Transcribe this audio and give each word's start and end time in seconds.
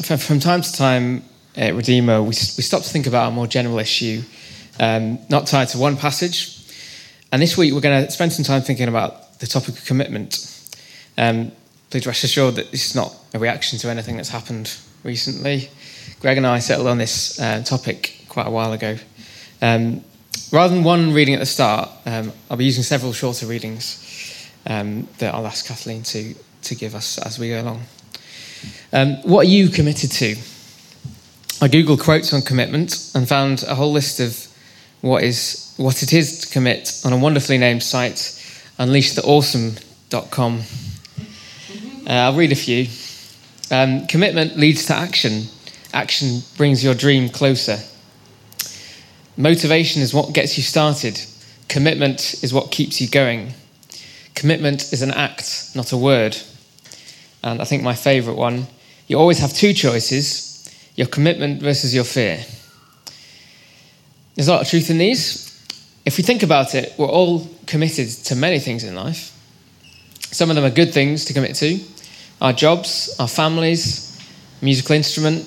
from 0.00 0.40
time 0.40 0.62
to 0.62 0.72
time 0.72 1.22
at 1.54 1.74
Redeemer, 1.74 2.22
we, 2.22 2.28
we 2.28 2.32
stop 2.32 2.82
to 2.82 2.88
think 2.88 3.06
about 3.06 3.28
a 3.28 3.34
more 3.34 3.46
general 3.46 3.78
issue, 3.78 4.22
um, 4.80 5.18
not 5.28 5.46
tied 5.46 5.68
to 5.68 5.78
one 5.78 5.96
passage. 5.96 6.58
And 7.30 7.42
this 7.42 7.58
week, 7.58 7.74
we're 7.74 7.80
going 7.80 8.04
to 8.04 8.10
spend 8.10 8.32
some 8.32 8.44
time 8.44 8.62
thinking 8.62 8.88
about 8.88 9.38
the 9.38 9.46
topic 9.46 9.76
of 9.76 9.84
commitment. 9.84 10.48
Um, 11.18 11.52
please 11.90 12.06
rest 12.06 12.24
assured 12.24 12.54
that 12.54 12.70
this 12.70 12.86
is 12.86 12.94
not 12.94 13.14
a 13.34 13.38
reaction 13.38 13.78
to 13.80 13.90
anything 13.90 14.16
that's 14.16 14.30
happened 14.30 14.74
recently. 15.04 15.68
Greg 16.20 16.38
and 16.38 16.46
I 16.46 16.58
settled 16.60 16.88
on 16.88 16.96
this 16.96 17.38
uh, 17.38 17.62
topic 17.62 18.24
quite 18.28 18.46
a 18.46 18.50
while 18.50 18.72
ago. 18.72 18.96
Um, 19.60 20.02
rather 20.50 20.74
than 20.74 20.84
one 20.84 21.12
reading 21.12 21.34
at 21.34 21.40
the 21.40 21.46
start, 21.46 21.90
um, 22.06 22.32
I'll 22.50 22.56
be 22.56 22.64
using 22.64 22.82
several 22.82 23.12
shorter 23.12 23.46
readings 23.46 24.48
um, 24.66 25.06
that 25.18 25.34
I'll 25.34 25.46
ask 25.46 25.66
Kathleen 25.66 26.02
to, 26.04 26.34
to 26.62 26.74
give 26.74 26.94
us 26.94 27.18
as 27.18 27.38
we 27.38 27.50
go 27.50 27.60
along. 27.60 27.82
Um, 28.92 29.16
what 29.22 29.46
are 29.46 29.50
you 29.50 29.68
committed 29.68 30.10
to? 30.12 30.36
I 31.60 31.68
googled 31.68 32.00
quotes 32.02 32.32
on 32.32 32.42
commitment 32.42 33.12
and 33.14 33.28
found 33.28 33.62
a 33.68 33.74
whole 33.74 33.92
list 33.92 34.20
of 34.20 34.48
what 35.00 35.22
is 35.22 35.74
what 35.76 36.02
it 36.02 36.12
is 36.12 36.40
to 36.40 36.48
commit 36.52 37.00
on 37.04 37.12
a 37.12 37.16
wonderfully 37.16 37.58
named 37.58 37.82
site, 37.82 38.16
unleashtheawesome.com. 38.78 40.62
Uh, 42.06 42.10
I'll 42.10 42.34
read 42.34 42.52
a 42.52 42.56
few. 42.56 42.88
Um, 43.70 44.06
commitment 44.06 44.56
leads 44.56 44.86
to 44.86 44.94
action. 44.94 45.44
Action 45.94 46.42
brings 46.56 46.82
your 46.82 46.94
dream 46.94 47.28
closer. 47.28 47.78
Motivation 49.36 50.02
is 50.02 50.12
what 50.12 50.34
gets 50.34 50.56
you 50.56 50.62
started. 50.62 51.20
Commitment 51.68 52.42
is 52.42 52.52
what 52.52 52.70
keeps 52.70 53.00
you 53.00 53.08
going. 53.08 53.54
Commitment 54.34 54.92
is 54.92 55.02
an 55.02 55.10
act, 55.10 55.70
not 55.74 55.92
a 55.92 55.96
word. 55.96 56.36
And 57.42 57.60
I 57.60 57.64
think 57.64 57.82
my 57.82 57.94
favourite 57.94 58.38
one 58.38 58.66
you 59.08 59.18
always 59.18 59.40
have 59.40 59.52
two 59.52 59.74
choices 59.74 60.48
your 60.94 61.06
commitment 61.06 61.62
versus 61.62 61.94
your 61.94 62.04
fear. 62.04 62.44
There's 64.34 64.48
a 64.48 64.52
lot 64.52 64.62
of 64.62 64.68
truth 64.68 64.90
in 64.90 64.98
these. 64.98 65.48
If 66.04 66.18
we 66.18 66.24
think 66.24 66.42
about 66.42 66.74
it, 66.74 66.94
we're 66.98 67.06
all 67.06 67.48
committed 67.66 68.08
to 68.08 68.34
many 68.34 68.58
things 68.58 68.84
in 68.84 68.94
life. 68.94 69.38
Some 70.20 70.50
of 70.50 70.56
them 70.56 70.64
are 70.64 70.70
good 70.70 70.92
things 70.92 71.24
to 71.26 71.34
commit 71.34 71.54
to 71.56 71.78
our 72.40 72.52
jobs, 72.52 73.14
our 73.20 73.28
families, 73.28 74.18
musical 74.60 74.96
instrument, 74.96 75.44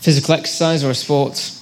physical 0.00 0.34
exercise, 0.34 0.82
or 0.82 0.90
a 0.90 0.94
sport. 0.94 1.52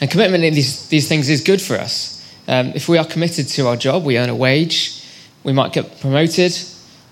And 0.00 0.10
commitment 0.10 0.44
in 0.44 0.54
these, 0.54 0.88
these 0.88 1.08
things 1.08 1.28
is 1.28 1.42
good 1.42 1.60
for 1.60 1.76
us. 1.76 2.24
Um, 2.48 2.72
if 2.74 2.88
we 2.88 2.98
are 2.98 3.04
committed 3.04 3.48
to 3.48 3.68
our 3.68 3.76
job, 3.76 4.04
we 4.04 4.18
earn 4.18 4.28
a 4.28 4.34
wage, 4.34 5.04
we 5.44 5.52
might 5.52 5.72
get 5.72 6.00
promoted, 6.00 6.56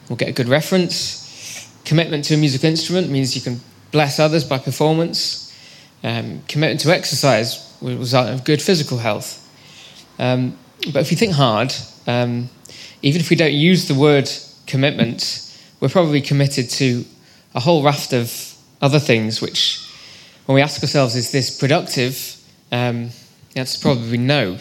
we'll 0.09 0.17
get 0.17 0.29
a 0.29 0.33
good 0.33 0.49
reference. 0.49 1.20
Commitment 1.85 2.25
to 2.27 2.35
a 2.35 2.37
musical 2.37 2.69
instrument 2.69 3.11
means 3.11 3.35
you 3.35 3.43
can 3.43 3.61
bless 3.91 4.19
others 4.19 4.45
by 4.45 4.59
performance. 4.59 5.47
Um, 6.03 6.43
commitment 6.49 6.81
to 6.81 6.91
exercise 6.91 7.77
will 7.81 7.97
result 7.97 8.29
in 8.29 8.39
good 8.39 8.63
physical 8.63 8.99
health. 8.99 9.37
Um, 10.19 10.57
but 10.93 10.97
if 10.97 11.11
you 11.11 11.17
think 11.17 11.33
hard, 11.33 11.73
um, 12.07 12.49
even 13.03 13.21
if 13.21 13.31
we 13.31 13.37
don't 13.37 13.53
use 13.53 13.89
the 13.89 13.95
word 13.95 14.31
commitment, 14.67 15.47
we're 15.81 15.89
probably 15.89 16.21
committed 16.21 16.71
to 16.71 17.05
a 17.55 17.61
whole 17.61 17.83
raft 17.83 18.13
of 18.13 18.55
other 18.81 18.99
things 18.99 19.41
which, 19.43 19.87
when 20.47 20.55
we 20.55 20.63
ask 20.63 20.83
ourselves, 20.83 21.17
is 21.17 21.33
this 21.33 21.59
productive? 21.59 22.37
Um, 22.73 23.11
is 23.55 23.77
probably 23.77 24.19
no. 24.19 24.59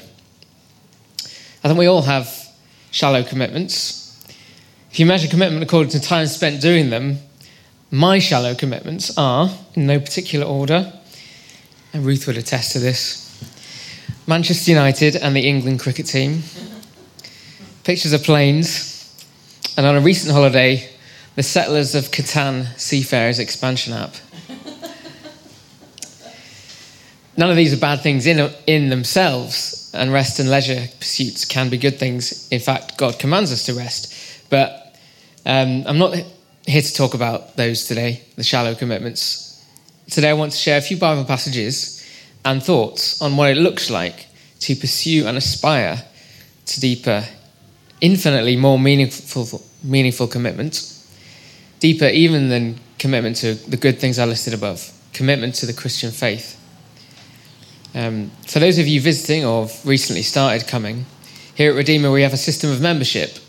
I 1.64 1.68
think 1.68 1.78
we 1.78 1.88
all 1.88 2.02
have 2.02 2.34
shallow 2.92 3.24
commitments. 3.24 4.09
If 4.92 5.00
you 5.00 5.06
measure 5.06 5.28
commitment 5.28 5.62
according 5.62 5.92
to 5.92 6.00
time 6.00 6.26
spent 6.26 6.62
doing 6.62 6.90
them, 6.90 7.20
my 7.92 8.18
shallow 8.18 8.56
commitments 8.56 9.16
are, 9.18 9.50
in 9.76 9.86
no 9.86 10.00
particular 10.00 10.48
order, 10.48 10.92
and 11.94 12.04
Ruth 12.04 12.26
would 12.26 12.38
attest 12.38 12.74
to 12.74 12.80
this 12.80 13.26
Manchester 14.26 14.72
United 14.72 15.16
and 15.16 15.36
the 15.36 15.48
England 15.48 15.80
cricket 15.80 16.08
team, 16.08 16.42
pictures 17.84 18.14
of 18.14 18.24
planes, 18.24 19.26
and 19.78 19.86
on 19.86 19.96
a 19.96 20.02
recent 20.02 20.34
holiday, 20.34 20.90
the 21.36 21.44
Settlers 21.44 21.94
of 21.94 22.06
Catan 22.06 22.66
Seafarers 22.80 23.38
expansion 23.38 23.94
app. 23.94 24.16
None 27.38 27.52
of 27.52 27.56
these 27.56 27.74
are 27.74 27.78
bad 27.78 28.02
things 28.02 28.26
in, 28.26 28.52
in 28.66 28.90
themselves, 28.90 29.92
and 29.94 30.12
rest 30.12 30.40
and 30.40 30.50
leisure 30.50 30.88
pursuits 31.00 31.46
can 31.46 31.70
be 31.70 31.78
good 31.78 32.00
things. 32.00 32.50
In 32.50 32.60
fact, 32.60 32.98
God 32.98 33.20
commands 33.20 33.52
us 33.52 33.66
to 33.68 33.74
rest. 33.76 34.16
But 34.50 34.79
um, 35.50 35.84
I'm 35.88 35.98
not 35.98 36.14
here 36.68 36.82
to 36.82 36.94
talk 36.94 37.16
about 37.16 37.56
those 37.56 37.86
today, 37.86 38.22
the 38.36 38.44
shallow 38.44 38.76
commitments. 38.76 39.66
Today, 40.12 40.30
I 40.30 40.34
want 40.34 40.52
to 40.52 40.58
share 40.60 40.78
a 40.78 40.82
few 40.82 40.96
Bible 40.96 41.26
passages 41.26 42.06
and 42.46 42.62
thoughts 42.62 43.20
on 43.20 43.36
what 43.36 43.50
it 43.50 43.58
looks 43.58 43.90
like 43.90 44.28
to 44.60 44.76
pursue 44.76 45.26
and 45.26 45.38
aspire 45.38 46.04
to 46.68 46.80
deeper, 46.80 47.26
infinitely 48.00 48.58
more 48.58 48.78
meaningful, 48.78 49.64
meaningful 49.84 50.28
commitment, 50.28 50.94
deeper 51.80 52.06
even 52.06 52.50
than 52.50 52.80
commitment 53.00 53.38
to 53.38 53.56
the 53.56 53.78
good 53.78 53.98
things 53.98 54.20
I 54.20 54.26
listed 54.26 54.54
above, 54.54 54.92
commitment 55.14 55.56
to 55.56 55.66
the 55.66 55.74
Christian 55.74 56.12
faith. 56.12 56.58
Um, 57.96 58.30
for 58.46 58.60
those 58.60 58.78
of 58.78 58.88
you 58.88 59.02
visiting 59.02 59.46
or 59.46 59.68
recently 59.84 60.22
started 60.22 60.68
coming, 60.68 61.08
here 61.56 61.72
at 61.72 61.76
Redeemer 61.76 62.12
we 62.12 62.22
have 62.22 62.34
a 62.34 62.38
system 62.38 62.70
of 62.70 62.82
membership 62.82 63.40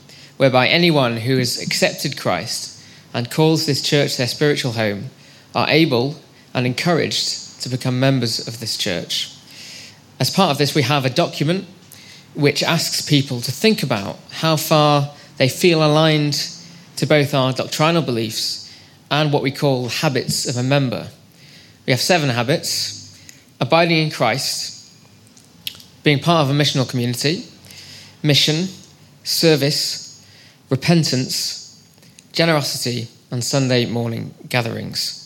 whereby 0.40 0.68
anyone 0.68 1.18
who 1.18 1.36
has 1.36 1.60
accepted 1.60 2.16
Christ 2.16 2.82
and 3.12 3.30
calls 3.30 3.66
this 3.66 3.82
church 3.82 4.16
their 4.16 4.26
spiritual 4.26 4.72
home 4.72 5.10
are 5.54 5.68
able 5.68 6.16
and 6.54 6.64
encouraged 6.64 7.60
to 7.60 7.68
become 7.68 8.00
members 8.00 8.48
of 8.48 8.58
this 8.58 8.78
church. 8.78 9.36
As 10.18 10.30
part 10.30 10.50
of 10.50 10.56
this, 10.56 10.74
we 10.74 10.80
have 10.80 11.04
a 11.04 11.10
document 11.10 11.66
which 12.34 12.62
asks 12.62 13.02
people 13.02 13.42
to 13.42 13.52
think 13.52 13.82
about 13.82 14.16
how 14.30 14.56
far 14.56 15.12
they 15.36 15.50
feel 15.50 15.84
aligned 15.84 16.42
to 16.96 17.04
both 17.04 17.34
our 17.34 17.52
doctrinal 17.52 18.00
beliefs 18.00 18.74
and 19.10 19.34
what 19.34 19.42
we 19.42 19.50
call 19.50 19.90
habits 19.90 20.48
of 20.48 20.56
a 20.56 20.62
member. 20.62 21.08
We 21.84 21.90
have 21.90 22.00
seven 22.00 22.30
habits 22.30 23.14
abiding 23.60 23.98
in 23.98 24.10
Christ, 24.10 24.90
being 26.02 26.18
part 26.18 26.48
of 26.48 26.56
a 26.56 26.58
missional 26.58 26.88
community, 26.88 27.44
mission, 28.22 28.68
service, 29.22 30.09
repentance, 30.70 31.84
generosity, 32.32 33.08
and 33.30 33.44
Sunday 33.44 33.86
morning 33.86 34.34
gatherings. 34.48 35.16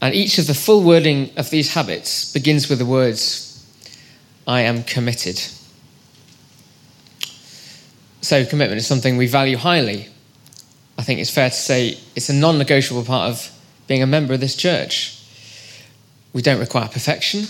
And 0.00 0.14
each 0.14 0.38
of 0.38 0.46
the 0.46 0.54
full 0.54 0.82
wording 0.82 1.30
of 1.36 1.50
these 1.50 1.74
habits 1.74 2.32
begins 2.32 2.68
with 2.68 2.78
the 2.78 2.86
words, 2.86 3.46
I 4.46 4.62
am 4.62 4.82
committed. 4.84 5.40
So, 8.22 8.44
commitment 8.44 8.78
is 8.78 8.86
something 8.86 9.16
we 9.16 9.26
value 9.26 9.56
highly. 9.56 10.08
I 10.96 11.02
think 11.02 11.20
it's 11.20 11.30
fair 11.30 11.50
to 11.50 11.56
say 11.56 11.98
it's 12.14 12.28
a 12.28 12.34
non 12.34 12.58
negotiable 12.58 13.04
part 13.04 13.30
of 13.30 13.50
being 13.86 14.02
a 14.02 14.06
member 14.06 14.34
of 14.34 14.40
this 14.40 14.54
church. 14.54 15.16
We 16.32 16.42
don't 16.42 16.60
require 16.60 16.88
perfection, 16.88 17.46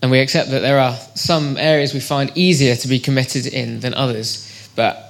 and 0.00 0.10
we 0.10 0.20
accept 0.20 0.50
that 0.50 0.60
there 0.60 0.78
are 0.78 0.96
some 1.14 1.56
areas 1.58 1.92
we 1.92 2.00
find 2.00 2.32
easier 2.34 2.74
to 2.76 2.88
be 2.88 2.98
committed 2.98 3.46
in 3.46 3.80
than 3.80 3.94
others. 3.94 4.70
But 4.74 5.09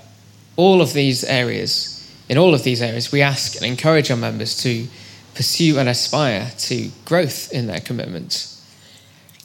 all 0.60 0.80
of 0.80 0.92
these 0.92 1.24
areas 1.24 2.00
in 2.30 2.38
all 2.38 2.54
of 2.54 2.62
these 2.62 2.80
areas, 2.80 3.10
we 3.10 3.22
ask 3.22 3.56
and 3.56 3.64
encourage 3.64 4.08
our 4.08 4.16
members 4.16 4.62
to 4.62 4.86
pursue 5.34 5.80
and 5.80 5.88
aspire 5.88 6.52
to 6.58 6.88
growth 7.04 7.52
in 7.52 7.66
their 7.66 7.80
commitment. 7.80 8.56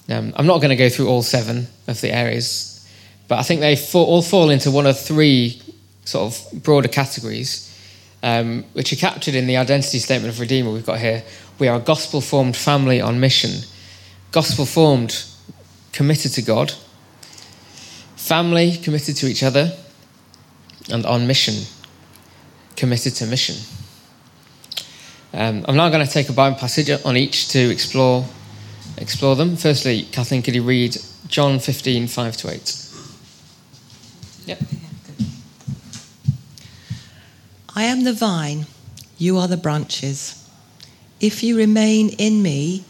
Um, 0.07 0.33
I'm 0.35 0.45
not 0.45 0.59
going 0.59 0.69
to 0.69 0.75
go 0.75 0.87
through 0.87 1.07
all 1.07 1.23
seven 1.23 1.65
of 1.87 1.99
the 2.01 2.13
areas, 2.13 2.87
but 3.27 3.39
I 3.39 3.41
think 3.41 3.61
they 3.61 3.75
fall, 3.75 4.05
all 4.05 4.21
fall 4.21 4.51
into 4.51 4.69
one 4.69 4.85
of 4.85 4.99
three 4.99 5.63
sort 6.03 6.31
of 6.31 6.61
broader 6.61 6.87
categories, 6.87 7.75
um, 8.21 8.63
which 8.73 8.93
are 8.93 8.97
captured 8.97 9.33
in 9.33 9.47
the 9.47 9.57
identity 9.57 9.97
statement 9.97 10.31
of 10.31 10.39
Redeemer 10.39 10.71
we've 10.71 10.85
got 10.85 10.99
here. 10.99 11.23
We 11.57 11.67
are 11.67 11.77
a 11.77 11.83
gospel 11.83 12.21
formed 12.21 12.55
family 12.55 13.01
on 13.01 13.19
mission, 13.19 13.67
gospel 14.31 14.67
formed, 14.67 15.25
committed 15.91 16.33
to 16.33 16.43
God, 16.43 16.73
family 18.15 18.77
committed 18.77 19.15
to 19.15 19.25
each 19.25 19.41
other, 19.41 19.75
and 20.91 21.05
on 21.05 21.27
mission 21.27 21.55
committed 22.75 23.13
to 23.15 23.25
mission. 23.25 23.55
Um, 25.33 25.65
I'm 25.67 25.75
now 25.75 25.89
going 25.89 26.05
to 26.05 26.11
take 26.11 26.29
a 26.29 26.33
Bible 26.33 26.57
passage 26.57 26.89
on 27.03 27.17
each 27.17 27.49
to 27.49 27.59
explore 27.59 28.25
explore 28.97 29.35
them. 29.35 29.57
Firstly, 29.57 30.03
Kathleen, 30.11 30.41
could 30.41 30.55
you 30.55 30.63
read 30.63 30.97
John 31.27 31.59
15, 31.59 32.07
5 32.07 32.37
to 32.37 32.53
8? 32.53 32.89
Yep. 34.45 34.59
I 37.75 37.83
am 37.83 38.03
the 38.03 38.13
vine, 38.13 38.67
you 39.17 39.37
are 39.37 39.47
the 39.47 39.57
branches. 39.57 40.41
If 41.19 41.43
you 41.43 41.57
remain 41.57 42.09
in 42.09 42.41
me 42.41 42.85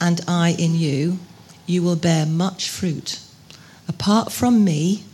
and 0.00 0.20
I 0.26 0.56
in 0.58 0.74
you, 0.74 1.18
you 1.66 1.82
will 1.82 1.96
bear 1.96 2.24
much 2.24 2.68
fruit. 2.68 3.20
Apart 3.86 4.32
from 4.32 4.64
me, 4.64 5.04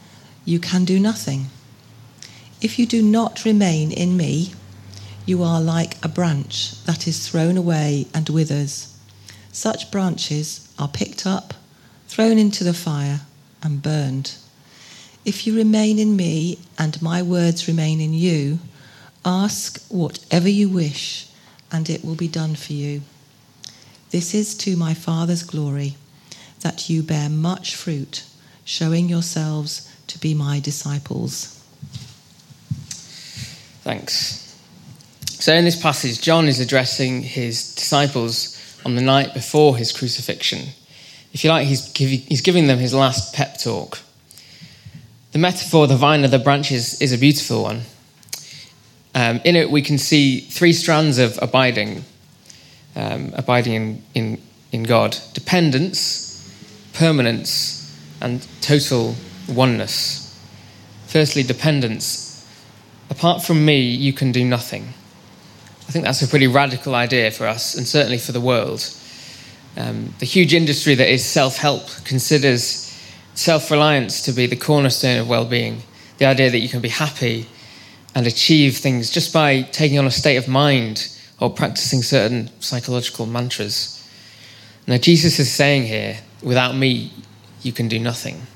you 0.44 0.60
can 0.60 0.84
do 0.84 1.00
nothing. 1.00 1.46
If 2.66 2.80
you 2.80 2.86
do 2.86 3.00
not 3.00 3.44
remain 3.44 3.92
in 3.92 4.16
me, 4.16 4.52
you 5.24 5.44
are 5.44 5.60
like 5.60 6.04
a 6.04 6.08
branch 6.08 6.82
that 6.82 7.06
is 7.06 7.28
thrown 7.28 7.56
away 7.56 8.08
and 8.12 8.28
withers. 8.28 8.92
Such 9.52 9.92
branches 9.92 10.68
are 10.76 10.88
picked 10.88 11.26
up, 11.28 11.54
thrown 12.08 12.38
into 12.38 12.64
the 12.64 12.74
fire, 12.74 13.20
and 13.62 13.80
burned. 13.80 14.34
If 15.24 15.46
you 15.46 15.56
remain 15.56 16.00
in 16.00 16.16
me 16.16 16.58
and 16.76 17.00
my 17.00 17.22
words 17.22 17.68
remain 17.68 18.00
in 18.00 18.12
you, 18.12 18.58
ask 19.24 19.80
whatever 19.86 20.48
you 20.48 20.68
wish, 20.68 21.28
and 21.70 21.88
it 21.88 22.04
will 22.04 22.16
be 22.16 22.26
done 22.26 22.56
for 22.56 22.72
you. 22.72 23.02
This 24.10 24.34
is 24.34 24.56
to 24.56 24.76
my 24.76 24.92
Father's 24.92 25.44
glory, 25.44 25.94
that 26.62 26.90
you 26.90 27.04
bear 27.04 27.28
much 27.28 27.76
fruit, 27.76 28.24
showing 28.64 29.08
yourselves 29.08 29.88
to 30.08 30.18
be 30.18 30.34
my 30.34 30.58
disciples. 30.58 31.55
Thanks. 33.86 34.42
So, 35.20 35.54
in 35.54 35.64
this 35.64 35.80
passage, 35.80 36.20
John 36.20 36.48
is 36.48 36.58
addressing 36.58 37.22
his 37.22 37.72
disciples 37.76 38.80
on 38.84 38.96
the 38.96 39.00
night 39.00 39.32
before 39.32 39.76
his 39.76 39.92
crucifixion. 39.92 40.70
If 41.32 41.44
you 41.44 41.50
like, 41.50 41.68
he's, 41.68 41.92
giving, 41.92 42.18
he's 42.18 42.40
giving 42.40 42.66
them 42.66 42.80
his 42.80 42.92
last 42.92 43.32
pep 43.32 43.60
talk. 43.60 44.00
The 45.30 45.38
metaphor, 45.38 45.86
the 45.86 45.94
vine 45.94 46.24
of 46.24 46.32
the 46.32 46.40
branches, 46.40 47.00
is 47.00 47.12
a 47.12 47.16
beautiful 47.16 47.62
one. 47.62 47.82
Um, 49.14 49.40
in 49.44 49.54
it, 49.54 49.70
we 49.70 49.82
can 49.82 49.98
see 49.98 50.40
three 50.40 50.72
strands 50.72 51.18
of 51.18 51.38
abiding, 51.40 52.04
um, 52.96 53.30
abiding 53.36 53.72
in, 53.72 54.02
in, 54.16 54.42
in 54.72 54.82
God 54.82 55.16
dependence, 55.32 56.52
permanence, 56.92 57.96
and 58.20 58.44
total 58.60 59.14
oneness. 59.48 60.36
Firstly, 61.06 61.44
dependence. 61.44 62.35
Apart 63.10 63.42
from 63.42 63.64
me, 63.64 63.80
you 63.80 64.12
can 64.12 64.32
do 64.32 64.44
nothing. 64.44 64.94
I 65.88 65.92
think 65.92 66.04
that's 66.04 66.22
a 66.22 66.28
pretty 66.28 66.48
radical 66.48 66.94
idea 66.94 67.30
for 67.30 67.46
us 67.46 67.76
and 67.76 67.86
certainly 67.86 68.18
for 68.18 68.32
the 68.32 68.40
world. 68.40 68.88
Um, 69.76 70.14
the 70.18 70.26
huge 70.26 70.54
industry 70.54 70.94
that 70.94 71.08
is 71.08 71.24
self 71.24 71.58
help 71.58 71.88
considers 72.04 72.92
self 73.34 73.70
reliance 73.70 74.22
to 74.22 74.32
be 74.32 74.46
the 74.46 74.56
cornerstone 74.56 75.18
of 75.18 75.28
well 75.28 75.44
being. 75.44 75.82
The 76.18 76.24
idea 76.24 76.50
that 76.50 76.58
you 76.58 76.68
can 76.68 76.80
be 76.80 76.88
happy 76.88 77.46
and 78.14 78.26
achieve 78.26 78.78
things 78.78 79.10
just 79.10 79.32
by 79.32 79.62
taking 79.62 79.98
on 79.98 80.06
a 80.06 80.10
state 80.10 80.36
of 80.36 80.48
mind 80.48 81.08
or 81.38 81.50
practicing 81.50 82.02
certain 82.02 82.50
psychological 82.60 83.26
mantras. 83.26 83.92
Now, 84.86 84.96
Jesus 84.96 85.38
is 85.38 85.52
saying 85.52 85.86
here, 85.86 86.18
without 86.42 86.74
me, 86.74 87.12
you 87.62 87.72
can 87.72 87.88
do 87.88 87.98
nothing. 87.98 88.46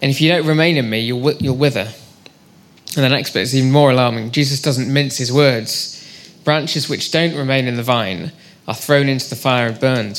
And 0.00 0.10
if 0.10 0.20
you 0.20 0.30
don't 0.30 0.46
remain 0.46 0.76
in 0.76 0.88
me, 0.88 1.00
you'll, 1.00 1.32
you'll 1.34 1.56
wither. 1.56 1.92
And 2.96 3.04
the 3.04 3.10
next 3.10 3.32
bit 3.32 3.42
is 3.42 3.54
even 3.54 3.70
more 3.70 3.90
alarming. 3.90 4.30
Jesus 4.30 4.62
doesn't 4.62 4.90
mince 4.90 5.18
his 5.18 5.30
words. 5.30 5.92
Branches 6.44 6.88
which 6.88 7.10
don't 7.10 7.36
remain 7.36 7.66
in 7.66 7.76
the 7.76 7.82
vine 7.82 8.32
are 8.66 8.74
thrown 8.74 9.08
into 9.08 9.28
the 9.28 9.36
fire 9.36 9.66
and 9.66 9.78
burned. 9.78 10.14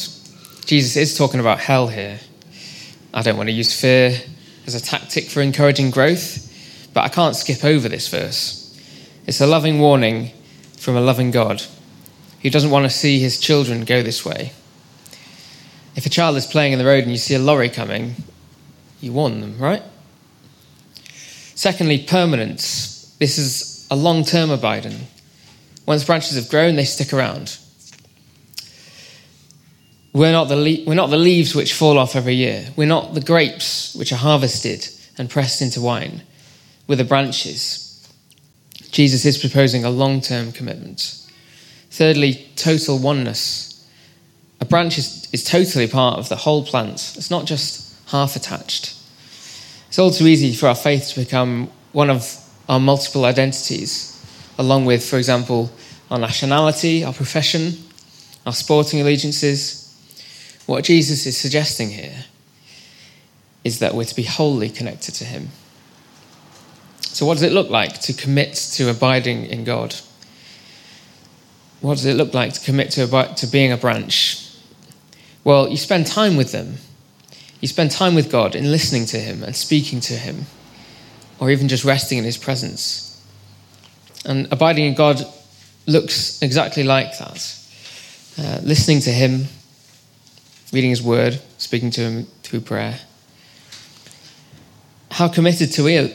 Jesus 0.65 0.95
is 0.95 1.17
talking 1.17 1.39
about 1.39 1.59
hell 1.59 1.87
here. 1.87 2.19
I 3.13 3.23
don't 3.23 3.35
want 3.35 3.49
to 3.49 3.53
use 3.53 3.79
fear 3.79 4.15
as 4.67 4.75
a 4.75 4.81
tactic 4.81 5.23
for 5.23 5.41
encouraging 5.41 5.89
growth, 5.89 6.91
but 6.93 7.01
I 7.01 7.09
can't 7.09 7.35
skip 7.35 7.63
over 7.65 7.89
this 7.89 8.09
verse. 8.09 8.63
It's 9.25 9.41
a 9.41 9.47
loving 9.47 9.79
warning 9.79 10.31
from 10.77 10.95
a 10.95 11.01
loving 11.01 11.31
God 11.31 11.63
who 12.43 12.49
doesn't 12.51 12.69
want 12.69 12.85
to 12.85 12.89
see 12.89 13.19
his 13.19 13.39
children 13.39 13.85
go 13.85 14.03
this 14.03 14.23
way. 14.23 14.51
If 15.95 16.05
a 16.05 16.09
child 16.09 16.37
is 16.37 16.45
playing 16.45 16.73
in 16.73 16.79
the 16.79 16.85
road 16.85 17.03
and 17.03 17.11
you 17.11 17.17
see 17.17 17.33
a 17.33 17.39
lorry 17.39 17.69
coming, 17.69 18.15
you 19.01 19.13
warn 19.13 19.41
them, 19.41 19.57
right? 19.57 19.81
Secondly, 21.57 21.97
permanence. 21.97 23.15
This 23.17 23.39
is 23.39 23.87
a 23.89 23.95
long 23.95 24.23
term 24.23 24.51
abiding. 24.51 25.07
Once 25.87 26.03
branches 26.03 26.35
have 26.35 26.49
grown, 26.49 26.75
they 26.75 26.85
stick 26.85 27.11
around. 27.11 27.57
We're 30.13 30.31
not, 30.31 30.49
the 30.49 30.55
le- 30.55 30.85
we're 30.85 30.93
not 30.93 31.09
the 31.09 31.17
leaves 31.17 31.55
which 31.55 31.73
fall 31.73 31.97
off 31.97 32.15
every 32.15 32.35
year. 32.35 32.67
We're 32.75 32.87
not 32.87 33.15
the 33.15 33.21
grapes 33.21 33.95
which 33.95 34.11
are 34.11 34.17
harvested 34.17 34.87
and 35.17 35.31
pressed 35.31 35.63
into 35.63 35.81
wine. 35.81 36.21
We're 36.85 36.95
the 36.95 37.03
branches. 37.03 38.07
Jesus 38.91 39.25
is 39.25 39.39
proposing 39.39 39.83
a 39.83 39.89
long 39.89 40.21
term 40.21 40.51
commitment. 40.51 41.25
Thirdly, 41.89 42.47
total 42.55 42.99
oneness. 42.99 43.83
A 44.61 44.65
branch 44.65 44.99
is, 44.99 45.27
is 45.33 45.43
totally 45.43 45.87
part 45.87 46.19
of 46.19 46.29
the 46.29 46.35
whole 46.35 46.63
plant, 46.63 47.15
it's 47.17 47.31
not 47.31 47.45
just 47.45 47.95
half 48.09 48.35
attached. 48.35 48.96
It's 49.97 49.99
all 50.03 50.11
too 50.11 50.27
easy 50.27 50.53
for 50.53 50.67
our 50.67 50.75
faith 50.75 51.07
to 51.07 51.21
become 51.21 51.71
one 51.91 52.11
of 52.11 52.39
our 52.69 52.79
multiple 52.79 53.25
identities, 53.25 54.23
along 54.59 54.85
with, 54.85 55.03
for 55.03 55.17
example, 55.17 55.71
our 56.11 56.19
nationality, 56.19 57.03
our 57.03 57.13
profession, 57.13 57.73
our 58.45 58.53
sporting 58.53 59.01
allegiances. 59.01 59.91
What 60.67 60.83
Jesus 60.83 61.25
is 61.25 61.35
suggesting 61.35 61.89
here 61.89 62.25
is 63.63 63.79
that 63.79 63.95
we're 63.95 64.03
to 64.03 64.15
be 64.15 64.21
wholly 64.21 64.69
connected 64.69 65.15
to 65.15 65.25
Him. 65.25 65.47
So, 67.01 67.25
what 67.25 67.33
does 67.33 67.41
it 67.41 67.51
look 67.51 67.71
like 67.71 67.99
to 68.01 68.13
commit 68.13 68.53
to 68.73 68.91
abiding 68.91 69.47
in 69.47 69.63
God? 69.63 69.95
What 71.81 71.95
does 71.95 72.05
it 72.05 72.17
look 72.17 72.35
like 72.35 72.53
to 72.53 72.63
commit 72.63 72.91
to, 72.91 73.33
to 73.35 73.47
being 73.47 73.71
a 73.71 73.77
branch? 73.77 74.47
Well, 75.43 75.67
you 75.67 75.77
spend 75.77 76.05
time 76.05 76.37
with 76.37 76.51
them 76.51 76.75
you 77.61 77.67
spend 77.67 77.91
time 77.91 78.15
with 78.15 78.31
God 78.31 78.55
in 78.55 78.71
listening 78.71 79.05
to 79.07 79.17
Him 79.17 79.43
and 79.43 79.55
speaking 79.55 79.99
to 80.01 80.13
Him, 80.13 80.45
or 81.39 81.49
even 81.49 81.67
just 81.67 81.83
resting 81.83 82.17
in 82.17 82.23
His 82.23 82.37
presence. 82.37 83.03
And 84.25 84.47
abiding 84.51 84.85
in 84.85 84.93
God 84.95 85.21
looks 85.85 86.41
exactly 86.41 86.83
like 86.83 87.17
that 87.17 87.57
uh, 88.39 88.59
listening 88.63 88.99
to 89.01 89.11
Him, 89.11 89.45
reading 90.71 90.89
His 90.89 91.01
Word, 91.01 91.41
speaking 91.57 91.91
to 91.91 92.01
Him 92.01 92.23
through 92.43 92.61
prayer. 92.61 92.99
How 95.11 95.27
committed 95.27 95.71
to 95.73 95.83
we, 95.83 96.13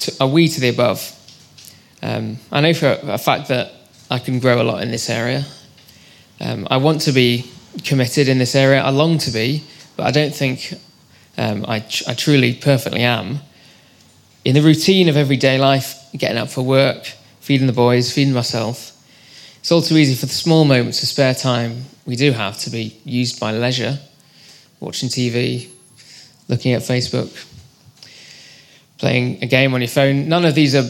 to, 0.00 0.16
are 0.20 0.28
we 0.28 0.48
to 0.48 0.60
the 0.60 0.70
above? 0.70 1.18
Um, 2.02 2.38
I 2.50 2.60
know 2.60 2.74
for 2.74 2.98
a, 3.02 3.18
fact 3.18 3.48
that 3.48 3.72
I 4.10 4.18
can 4.18 4.40
grow 4.40 4.60
a 4.60 4.64
lot 4.64 4.82
in 4.82 4.90
this 4.90 5.08
area. 5.08 5.44
Um, 6.40 6.66
I 6.70 6.78
want 6.78 7.02
to 7.02 7.12
be 7.12 7.50
committed 7.84 8.28
in 8.28 8.38
this 8.38 8.56
area. 8.56 8.82
I 8.82 8.90
long 8.90 9.18
to 9.18 9.30
be, 9.30 9.62
but 9.96 10.06
I 10.06 10.10
don't 10.10 10.34
think 10.34 10.74
um, 11.38 11.64
I, 11.68 11.80
tr- 11.80 12.04
I 12.08 12.14
truly 12.14 12.54
perfectly 12.54 13.00
am. 13.00 13.40
In 14.44 14.54
the 14.54 14.62
routine 14.62 15.08
of 15.08 15.16
everyday 15.16 15.58
life, 15.58 15.98
getting 16.16 16.38
up 16.38 16.48
for 16.48 16.62
work, 16.62 17.04
feeding 17.40 17.66
the 17.66 17.72
boys, 17.72 18.12
feeding 18.12 18.34
myself, 18.34 18.90
it's 19.60 19.70
all 19.70 19.82
too 19.82 19.96
easy 19.96 20.14
for 20.14 20.26
the 20.26 20.32
small 20.32 20.64
moments 20.64 21.02
of 21.02 21.08
spare 21.08 21.34
time 21.34 21.84
we 22.04 22.16
do 22.16 22.32
have 22.32 22.58
to 22.58 22.70
be 22.70 22.98
used 23.04 23.38
by 23.38 23.52
leisure, 23.52 23.98
watching 24.80 25.08
TV, 25.08 25.68
looking 26.48 26.72
at 26.72 26.82
Facebook, 26.82 27.30
playing 28.98 29.42
a 29.42 29.46
game 29.46 29.72
on 29.74 29.80
your 29.80 29.88
phone. 29.88 30.28
None 30.28 30.44
of 30.44 30.54
these 30.54 30.74
are 30.74 30.88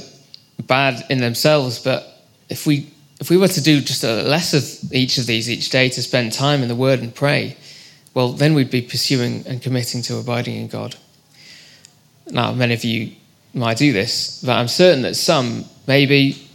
bad 0.62 1.04
in 1.11 1.18
themselves, 1.18 1.78
but 1.78 2.25
if 2.49 2.66
we 2.66 2.90
if 3.21 3.30
we 3.30 3.37
were 3.37 3.49
to 3.49 3.62
do 3.62 3.80
just 3.80 4.02
a 4.02 4.23
less 4.23 4.52
of 4.52 4.92
each 4.92 5.16
of 5.18 5.26
these 5.26 5.49
each 5.49 5.71
day 5.71 5.88
to 5.90 6.02
spend 6.02 6.32
time 6.32 6.62
in 6.62 6.68
the 6.68 6.75
Word 6.75 7.00
and 7.00 7.14
pray, 7.14 7.56
well, 8.14 8.33
then 8.33 8.54
we'd 8.54 8.71
be 8.71 8.83
pursuing 8.83 9.45
and 9.47 9.62
committing 9.62 10.02
to 10.02 10.19
abiding 10.19 10.57
in 10.57 10.69
God. 10.69 10.97
Now, 12.31 12.52
many 12.52 12.75
of 12.75 12.85
you 12.85 13.12
might 13.54 13.78
do 13.78 13.92
this, 13.92 14.42
but 14.42 14.52
I'm 14.52 14.69
certain 14.69 15.02
that 15.02 15.16
some, 15.16 15.64
maybe, 15.87 16.49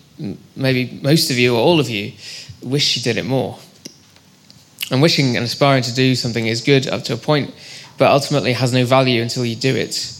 maybe 0.55 0.99
most 1.01 1.31
of 1.31 1.37
you 1.37 1.55
or 1.55 1.59
all 1.59 1.79
of 1.79 1.89
you, 1.89 2.13
wish 2.61 2.95
you 2.95 3.01
did 3.01 3.17
it 3.17 3.25
more. 3.25 3.57
And 4.89 5.01
wishing 5.01 5.35
and 5.35 5.45
aspiring 5.45 5.83
to 5.83 5.93
do 5.93 6.15
something 6.15 6.47
is 6.47 6.61
good 6.61 6.87
up 6.87 7.03
to 7.05 7.13
a 7.13 7.17
point, 7.17 7.53
but 7.97 8.09
ultimately 8.09 8.53
has 8.53 8.71
no 8.71 8.85
value 8.85 9.21
until 9.21 9.45
you 9.45 9.55
do 9.55 9.75
it. 9.75 10.13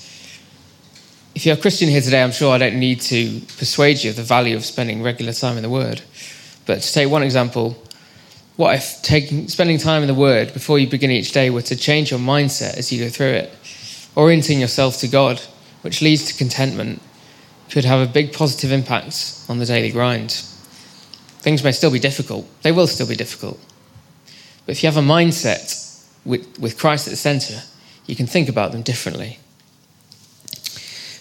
If 1.36 1.46
you're 1.46 1.56
a 1.56 1.60
Christian 1.60 1.88
here 1.88 2.01
today, 2.01 2.24
I'm 2.24 2.32
sure 2.32 2.53
I 2.53 2.58
don't 2.58 2.79
need 2.79 3.00
to 3.01 3.39
persuade 3.58 4.03
you 4.03 4.10
of 4.10 4.15
the 4.15 4.24
value 4.24 4.56
of 4.56 4.65
spending 4.65 5.03
regular 5.03 5.34
time 5.34 5.56
in 5.56 5.63
the 5.63 5.70
Word. 5.70 6.01
But 6.65 6.82
to 6.82 6.94
take 6.94 7.10
one 7.10 7.24
example, 7.24 7.82
what 8.58 8.76
if 8.76 9.02
taking, 9.04 9.48
spending 9.48 9.78
time 9.78 10.02
in 10.02 10.08
the 10.08 10.16
Word 10.16 10.52
before 10.52 10.80
you 10.80 10.88
begin 10.88 11.12
each 11.12 11.32
day 11.32 11.50
were 11.50 11.62
to 11.62 11.76
change 11.76 12.10
your 12.12 12.20
mindset 12.20 12.76
as 12.76 12.92
you 12.92 13.04
go 13.04 13.10
through 13.10 13.28
it? 13.28 13.54
Orienting 14.16 14.60
yourself 14.60 14.98
to 14.98 15.08
God, 15.08 15.40
which 15.84 16.02
leads 16.02 16.26
to 16.26 16.34
contentment, 16.34 17.00
could 17.70 17.86
have 17.86 18.00
a 18.00 18.12
big 18.12 18.34
positive 18.34 18.72
impact 18.72 19.46
on 19.48 19.60
the 19.60 19.66
daily 19.66 19.92
grind. 19.92 20.32
Things 21.40 21.64
may 21.64 21.72
still 21.72 21.92
be 21.92 22.00
difficult, 22.00 22.48
they 22.64 22.72
will 22.72 22.88
still 22.88 23.08
be 23.08 23.16
difficult. 23.16 23.60
But 24.66 24.72
if 24.72 24.84
you 24.84 24.88
have 24.88 24.98
a 24.98 25.08
mindset 25.08 26.04
with, 26.26 26.60
with 26.60 26.80
Christ 26.80 27.08
at 27.08 27.12
the 27.12 27.18
centre, 27.18 27.62
you 28.08 28.16
can 28.16 28.26
think 28.26 28.50
about 28.50 28.72
them 28.72 28.82
differently. 28.82 29.38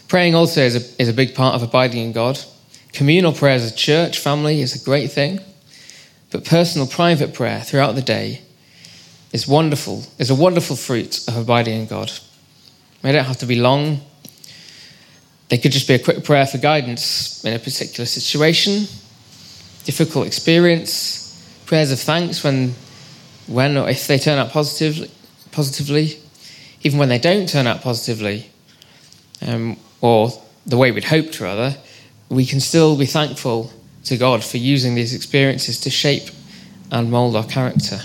Praying 0.09 0.35
also 0.35 0.63
is 0.63 0.77
a, 0.77 1.03
is 1.03 1.09
a 1.09 1.13
big 1.13 1.35
part 1.35 1.55
of 1.55 1.63
abiding 1.63 2.03
in 2.03 2.13
God. 2.13 2.41
Communal 2.93 3.33
prayer 3.33 3.55
as 3.55 3.71
a 3.71 3.75
church 3.75 4.19
family 4.19 4.63
is 4.63 4.81
a 4.81 4.85
great 4.85 5.13
thing. 5.13 5.41
But 6.31 6.45
personal, 6.45 6.87
private 6.87 7.35
prayer 7.35 7.61
throughout 7.61 7.95
the 7.95 8.03
day 8.03 8.43
is 9.33 9.47
wonderful, 9.47 10.05
is 10.19 10.31
a 10.31 10.35
wonderful 10.35 10.77
fruit 10.77 11.27
of 11.29 11.37
abiding 11.37 11.81
in 11.81 11.87
God. 11.87 12.13
They 13.03 13.13
don't 13.13 13.25
have 13.25 13.39
to 13.39 13.47
be 13.47 13.57
long. 13.57 14.01
They 15.49 15.59
could 15.59 15.73
just 15.73 15.87
be 15.87 15.95
a 15.95 15.99
quick 15.99 16.25
prayer 16.25 16.47
for 16.47 16.59
guidance 16.59 17.45
in 17.45 17.53
a 17.55 17.59
particular 17.59 18.07
situation, 18.07 18.87
difficult 19.85 20.27
experience, 20.27 21.23
prayers 21.67 21.93
of 21.93 22.01
thanks 22.01 22.43
when, 22.43 22.75
when 23.47 23.77
or 23.77 23.89
if 23.89 24.07
they 24.09 24.19
turn 24.19 24.39
out 24.39 24.51
positively, 24.51 25.11
positively 25.53 26.19
even 26.87 27.01
when 27.01 27.09
they 27.09 27.19
don't 27.19 27.49
turn 27.49 27.67
out 27.67 27.83
positively, 27.83 28.47
um, 29.45 29.77
or 30.01 30.31
the 30.67 30.77
way 30.77 30.93
we'd 30.93 31.03
hoped, 31.03 31.41
rather, 31.41 31.77
we 32.29 32.47
can 32.47 32.61
still 32.61 32.97
be 32.97 33.07
thankful 33.07 33.73
to 34.07 34.17
God 34.17 34.43
for 34.45 34.57
using 34.57 34.95
these 34.95 35.15
experiences 35.15 35.81
to 35.81 35.91
shape 35.91 36.31
and 36.91 37.11
mould 37.11 37.37
our 37.37 37.45
character. 37.45 38.01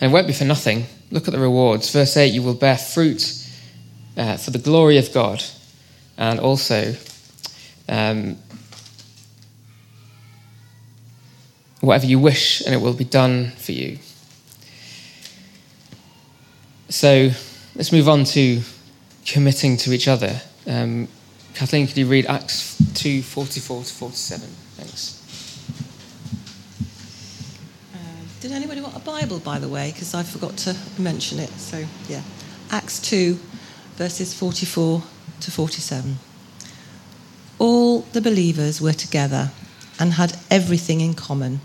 And 0.00 0.10
it 0.10 0.14
won't 0.14 0.26
be 0.26 0.32
for 0.32 0.44
nothing. 0.44 0.86
Look 1.10 1.28
at 1.28 1.32
the 1.32 1.40
rewards. 1.40 1.90
Verse 1.90 2.16
8 2.16 2.32
you 2.32 2.42
will 2.42 2.54
bear 2.54 2.76
fruit 2.76 3.46
uh, 4.16 4.36
for 4.36 4.50
the 4.50 4.58
glory 4.58 4.98
of 4.98 5.12
God, 5.12 5.42
and 6.18 6.40
also 6.40 6.94
um, 7.88 8.36
whatever 11.80 12.06
you 12.06 12.18
wish, 12.18 12.62
and 12.64 12.74
it 12.74 12.78
will 12.78 12.94
be 12.94 13.04
done 13.04 13.50
for 13.52 13.72
you. 13.72 13.98
So 16.88 17.30
let's 17.74 17.92
move 17.92 18.08
on 18.08 18.24
to 18.24 18.60
committing 19.24 19.76
to 19.78 19.92
each 19.92 20.08
other. 20.08 20.40
Um, 20.66 21.08
Kathleen, 21.54 21.86
could 21.86 21.98
you 21.98 22.06
read 22.06 22.26
Acts 22.26 22.76
2 22.94 23.22
44 23.22 23.84
to 23.84 23.92
47? 23.92 24.48
Thanks. 24.76 25.18
Uh, 27.94 27.98
did 28.40 28.52
anybody 28.52 28.80
want 28.80 28.96
a 28.96 29.00
Bible, 29.00 29.38
by 29.38 29.58
the 29.58 29.68
way? 29.68 29.92
Because 29.92 30.14
I 30.14 30.22
forgot 30.22 30.56
to 30.58 30.76
mention 30.98 31.38
it. 31.38 31.50
So, 31.50 31.84
yeah. 32.08 32.22
Acts 32.70 33.00
2, 33.00 33.38
verses 33.96 34.32
44 34.32 35.02
to 35.40 35.50
47. 35.50 36.16
All 37.58 38.00
the 38.00 38.22
believers 38.22 38.80
were 38.80 38.94
together 38.94 39.50
and 40.00 40.14
had 40.14 40.38
everything 40.50 41.02
in 41.02 41.14
common. 41.14 41.60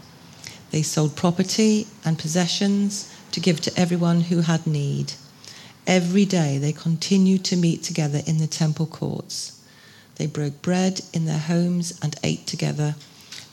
They 0.72 0.82
sold 0.82 1.16
property 1.16 1.88
and 2.04 2.20
possessions 2.20 3.14
to 3.32 3.40
give 3.40 3.62
to 3.62 3.80
everyone 3.80 4.22
who 4.22 4.42
had 4.42 4.68
need. 4.68 5.14
Every 5.88 6.26
day 6.26 6.58
they 6.58 6.74
continued 6.74 7.46
to 7.46 7.56
meet 7.56 7.84
together 7.84 8.20
in 8.28 8.40
the 8.40 8.48
temple 8.48 8.86
courts. 8.86 9.57
They 10.18 10.26
broke 10.26 10.62
bread 10.62 11.02
in 11.14 11.26
their 11.26 11.38
homes 11.38 11.98
and 12.02 12.16
ate 12.24 12.48
together 12.48 12.96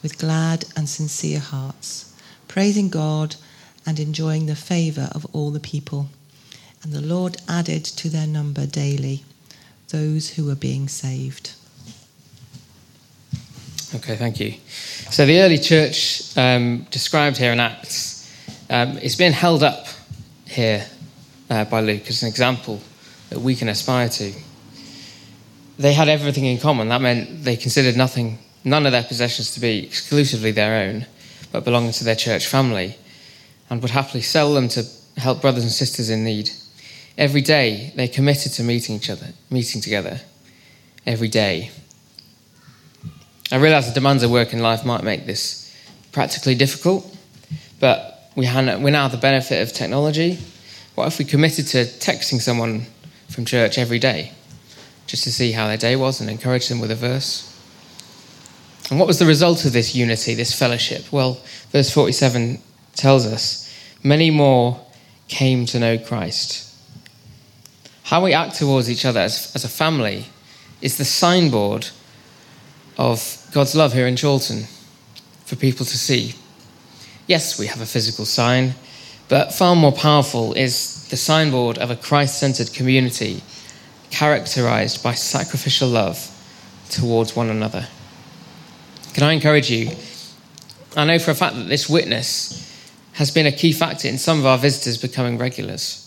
with 0.02 0.18
glad 0.18 0.64
and 0.76 0.88
sincere 0.88 1.40
hearts, 1.40 2.14
praising 2.48 2.88
God 2.88 3.36
and 3.86 4.00
enjoying 4.00 4.46
the 4.46 4.56
favor 4.56 5.08
of 5.12 5.26
all 5.34 5.50
the 5.50 5.60
people. 5.60 6.08
And 6.82 6.92
the 6.92 7.00
Lord 7.00 7.36
added 7.48 7.84
to 7.84 8.08
their 8.08 8.26
number 8.26 8.66
daily 8.66 9.24
those 9.88 10.30
who 10.30 10.46
were 10.46 10.54
being 10.54 10.88
saved. 10.88 11.52
Okay, 13.94 14.16
thank 14.16 14.40
you. 14.40 14.54
So 15.10 15.24
the 15.24 15.40
early 15.40 15.58
church 15.58 16.36
um, 16.36 16.86
described 16.90 17.36
here 17.36 17.52
in 17.52 17.60
Acts 17.60 18.28
um, 18.68 18.98
is 18.98 19.14
being 19.14 19.32
held 19.32 19.62
up 19.62 19.86
here 20.46 20.84
uh, 21.48 21.64
by 21.66 21.80
Luke 21.80 22.08
as 22.08 22.22
an 22.22 22.28
example 22.28 22.80
that 23.30 23.38
we 23.38 23.54
can 23.54 23.68
aspire 23.68 24.08
to. 24.08 24.32
They 25.78 25.92
had 25.92 26.08
everything 26.08 26.44
in 26.44 26.58
common. 26.58 26.88
That 26.88 27.00
meant 27.00 27.44
they 27.44 27.56
considered 27.56 27.96
nothing, 27.96 28.38
none 28.62 28.86
of 28.86 28.92
their 28.92 29.02
possessions 29.02 29.52
to 29.54 29.60
be 29.60 29.84
exclusively 29.84 30.52
their 30.52 30.88
own, 30.88 31.06
but 31.50 31.64
belonging 31.64 31.92
to 31.92 32.04
their 32.04 32.14
church 32.14 32.46
family, 32.46 32.96
and 33.68 33.82
would 33.82 33.90
happily 33.90 34.22
sell 34.22 34.54
them 34.54 34.68
to 34.68 34.84
help 35.16 35.40
brothers 35.40 35.64
and 35.64 35.72
sisters 35.72 36.10
in 36.10 36.24
need. 36.24 36.50
Every 37.18 37.40
day 37.40 37.92
they 37.96 38.08
committed 38.08 38.52
to 38.52 38.62
meeting 38.62 38.96
each 38.96 39.10
other, 39.10 39.28
meeting 39.50 39.80
together. 39.80 40.20
Every 41.06 41.28
day. 41.28 41.70
I 43.52 43.56
realise 43.56 43.86
the 43.86 43.94
demands 43.94 44.22
of 44.22 44.30
work 44.30 44.52
in 44.52 44.60
life 44.60 44.84
might 44.84 45.04
make 45.04 45.26
this 45.26 45.74
practically 46.12 46.54
difficult, 46.54 47.04
but 47.78 48.30
we, 48.36 48.42
we 48.42 48.90
now 48.90 49.02
have 49.02 49.12
the 49.12 49.18
benefit 49.18 49.60
of 49.60 49.72
technology. 49.72 50.38
What 50.94 51.08
if 51.08 51.18
we 51.18 51.24
committed 51.24 51.66
to 51.68 51.84
texting 51.84 52.40
someone 52.40 52.86
from 53.28 53.44
church 53.44 53.76
every 53.76 53.98
day 53.98 54.32
just 55.14 55.22
to 55.22 55.30
see 55.30 55.52
how 55.52 55.68
their 55.68 55.76
day 55.76 55.94
was 55.94 56.20
and 56.20 56.28
encourage 56.28 56.68
them 56.68 56.80
with 56.80 56.90
a 56.90 56.96
verse? 56.96 57.48
And 58.90 58.98
what 58.98 59.06
was 59.06 59.20
the 59.20 59.26
result 59.26 59.64
of 59.64 59.72
this 59.72 59.94
unity, 59.94 60.34
this 60.34 60.52
fellowship? 60.52 61.12
Well, 61.12 61.40
verse 61.70 61.88
47 61.88 62.58
tells 62.96 63.24
us 63.24 63.72
many 64.02 64.30
more 64.32 64.84
came 65.28 65.66
to 65.66 65.78
know 65.78 65.98
Christ. 65.98 66.68
How 68.02 68.24
we 68.24 68.32
act 68.32 68.56
towards 68.56 68.90
each 68.90 69.04
other 69.04 69.20
as, 69.20 69.52
as 69.54 69.64
a 69.64 69.68
family 69.68 70.26
is 70.82 70.98
the 70.98 71.04
signboard 71.04 71.86
of 72.98 73.48
God's 73.52 73.76
love 73.76 73.92
here 73.92 74.08
in 74.08 74.16
Chorlton 74.16 74.64
for 75.44 75.54
people 75.54 75.86
to 75.86 75.96
see. 75.96 76.34
Yes, 77.28 77.56
we 77.56 77.68
have 77.68 77.80
a 77.80 77.86
physical 77.86 78.24
sign, 78.24 78.74
but 79.28 79.54
far 79.54 79.76
more 79.76 79.92
powerful 79.92 80.54
is 80.54 81.06
the 81.08 81.16
signboard 81.16 81.78
of 81.78 81.92
a 81.92 81.96
Christ 81.96 82.40
centered 82.40 82.74
community 82.74 83.44
characterized 84.14 85.02
by 85.02 85.12
sacrificial 85.12 85.88
love 85.88 86.30
towards 86.88 87.34
one 87.34 87.50
another. 87.50 87.88
Can 89.12 89.24
I 89.24 89.32
encourage 89.32 89.70
you? 89.70 89.90
I 90.96 91.04
know 91.04 91.18
for 91.18 91.32
a 91.32 91.34
fact 91.34 91.56
that 91.56 91.68
this 91.68 91.88
witness 91.88 92.60
has 93.14 93.32
been 93.32 93.46
a 93.46 93.52
key 93.52 93.72
factor 93.72 94.06
in 94.06 94.18
some 94.18 94.38
of 94.38 94.46
our 94.46 94.56
visitors 94.56 94.98
becoming 94.98 95.36
regulars. 95.36 96.00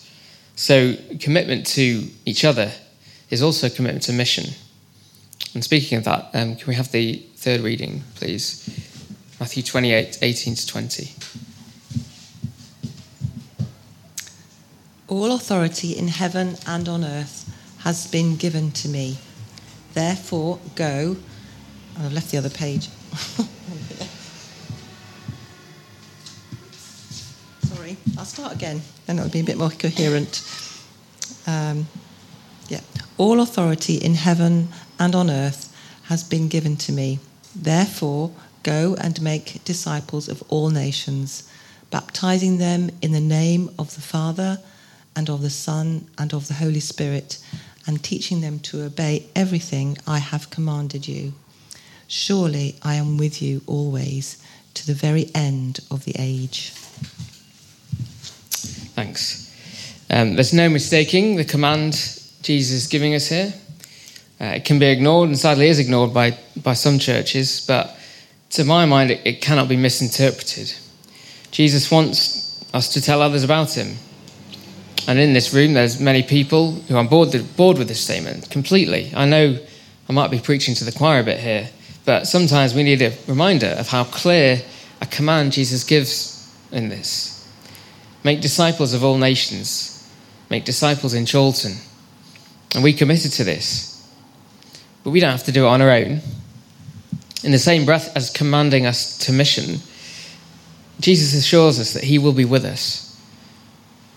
So, 0.55 0.95
commitment 1.19 1.67
to 1.67 2.07
each 2.25 2.45
other 2.45 2.71
is 3.29 3.43
also 3.43 3.67
a 3.67 3.69
commitment 3.69 4.03
to 4.03 4.13
mission. 4.13 4.53
And 5.53 5.63
speaking 5.63 5.97
of 5.97 6.05
that, 6.05 6.29
um, 6.33 6.55
can 6.55 6.67
we 6.67 6.75
have 6.75 6.91
the 6.91 7.15
third 7.35 7.61
reading, 7.61 8.03
please? 8.15 8.63
Matthew 9.39 9.63
28 9.63 10.19
18 10.21 10.55
to 10.55 10.67
20. 10.67 11.13
All 15.09 15.33
authority 15.33 15.91
in 15.91 16.07
heaven 16.07 16.57
and 16.65 16.87
on 16.87 17.03
earth 17.03 17.46
has 17.87 18.05
been 18.05 18.35
given 18.35 18.69
to 18.69 18.89
me. 18.89 19.17
Therefore, 19.93 20.59
go. 20.75 21.15
Oh, 21.97 22.05
I've 22.05 22.11
left 22.11 22.31
the 22.31 22.37
other 22.37 22.49
page. 22.49 22.89
Sorry, 27.61 27.95
I'll 28.17 28.25
start 28.25 28.53
again, 28.53 28.81
then 29.05 29.19
it'll 29.19 29.31
be 29.31 29.39
a 29.39 29.45
bit 29.45 29.57
more 29.57 29.69
coherent. 29.69 30.43
Um, 31.47 31.87
yeah. 32.67 32.81
All 33.17 33.39
authority 33.39 33.95
in 33.95 34.15
heaven 34.15 34.67
and 34.99 35.15
on 35.15 35.29
earth 35.29 35.73
has 36.07 36.25
been 36.25 36.49
given 36.49 36.75
to 36.75 36.91
me. 36.91 37.19
Therefore, 37.55 38.31
go 38.63 38.97
and 38.99 39.21
make 39.21 39.63
disciples 39.63 40.27
of 40.27 40.43
all 40.49 40.71
nations, 40.71 41.49
baptizing 41.89 42.57
them 42.57 42.89
in 43.01 43.13
the 43.13 43.21
name 43.21 43.69
of 43.79 43.95
the 43.95 44.01
Father 44.01 44.59
and 45.15 45.29
of 45.29 45.41
the 45.41 45.49
Son 45.49 46.05
and 46.17 46.33
of 46.33 46.49
the 46.49 46.53
Holy 46.55 46.81
Spirit, 46.81 47.39
and 47.87 48.03
teaching 48.03 48.41
them 48.41 48.59
to 48.59 48.83
obey 48.83 49.25
everything 49.35 49.97
I 50.05 50.19
have 50.19 50.49
commanded 50.49 51.07
you. 51.07 51.33
Surely 52.07 52.75
I 52.83 52.95
am 52.95 53.17
with 53.17 53.41
you 53.41 53.61
always 53.65 54.37
to 54.73 54.85
the 54.85 54.93
very 54.93 55.31
end 55.33 55.79
of 55.89 56.05
the 56.05 56.15
age. 56.19 56.71
Thanks. 58.93 59.45
Um, 60.09 60.35
there's 60.35 60.53
no 60.53 60.69
mistaking 60.69 61.35
the 61.35 61.45
command 61.45 61.93
Jesus 62.41 62.83
is 62.83 62.87
giving 62.87 63.15
us 63.15 63.27
here. 63.27 63.53
Uh, 64.39 64.45
it 64.55 64.65
can 64.65 64.77
be 64.79 64.85
ignored, 64.85 65.29
and 65.29 65.37
sadly 65.37 65.67
is 65.67 65.79
ignored 65.79 66.13
by, 66.13 66.37
by 66.63 66.73
some 66.73 66.99
churches, 66.99 67.65
but 67.65 67.97
to 68.51 68.63
my 68.63 68.85
mind, 68.85 69.11
it, 69.11 69.21
it 69.25 69.41
cannot 69.41 69.67
be 69.67 69.75
misinterpreted. 69.75 70.73
Jesus 71.51 71.89
wants 71.89 72.63
us 72.73 72.93
to 72.93 73.01
tell 73.01 73.21
others 73.21 73.43
about 73.43 73.75
him. 73.75 73.97
And 75.07 75.19
in 75.19 75.33
this 75.33 75.53
room, 75.53 75.73
there's 75.73 76.01
many 76.01 76.21
people 76.21 76.73
who 76.73 76.97
are 76.97 77.03
bored, 77.05 77.33
bored 77.55 77.77
with 77.77 77.87
this 77.87 78.01
statement 78.01 78.49
completely. 78.51 79.11
I 79.15 79.25
know 79.25 79.57
I 80.09 80.13
might 80.13 80.31
be 80.31 80.39
preaching 80.39 80.75
to 80.75 80.83
the 80.83 80.91
choir 80.91 81.21
a 81.21 81.23
bit 81.23 81.39
here, 81.39 81.69
but 82.03 82.27
sometimes 82.27 82.73
we 82.73 82.83
need 82.83 83.01
a 83.01 83.17
reminder 83.25 83.67
of 83.67 83.87
how 83.87 84.03
clear 84.03 84.61
a 85.01 85.05
command 85.05 85.53
Jesus 85.53 85.85
gives 85.85 86.53
in 86.73 86.89
this. 86.89 87.49
Make 88.23 88.41
disciples 88.41 88.93
of 88.93 89.03
all 89.03 89.17
nations, 89.17 90.11
make 90.49 90.65
disciples 90.65 91.13
in 91.13 91.25
Chorlton. 91.25 91.77
And 92.75 92.83
we 92.83 92.91
committed 92.91 93.31
to 93.33 93.45
this. 93.45 94.05
But 95.03 95.11
we 95.11 95.21
don't 95.21 95.31
have 95.31 95.45
to 95.45 95.53
do 95.53 95.65
it 95.65 95.69
on 95.69 95.81
our 95.81 95.89
own. 95.89 96.19
In 97.43 97.51
the 97.51 97.59
same 97.59 97.85
breath 97.85 98.15
as 98.15 98.29
commanding 98.29 98.85
us 98.85 99.17
to 99.19 99.31
mission, 99.31 99.77
Jesus 100.99 101.33
assures 101.33 101.79
us 101.79 101.93
that 101.93 102.03
he 102.03 102.19
will 102.19 102.33
be 102.33 102.43
with 102.43 102.65
us. 102.65 103.17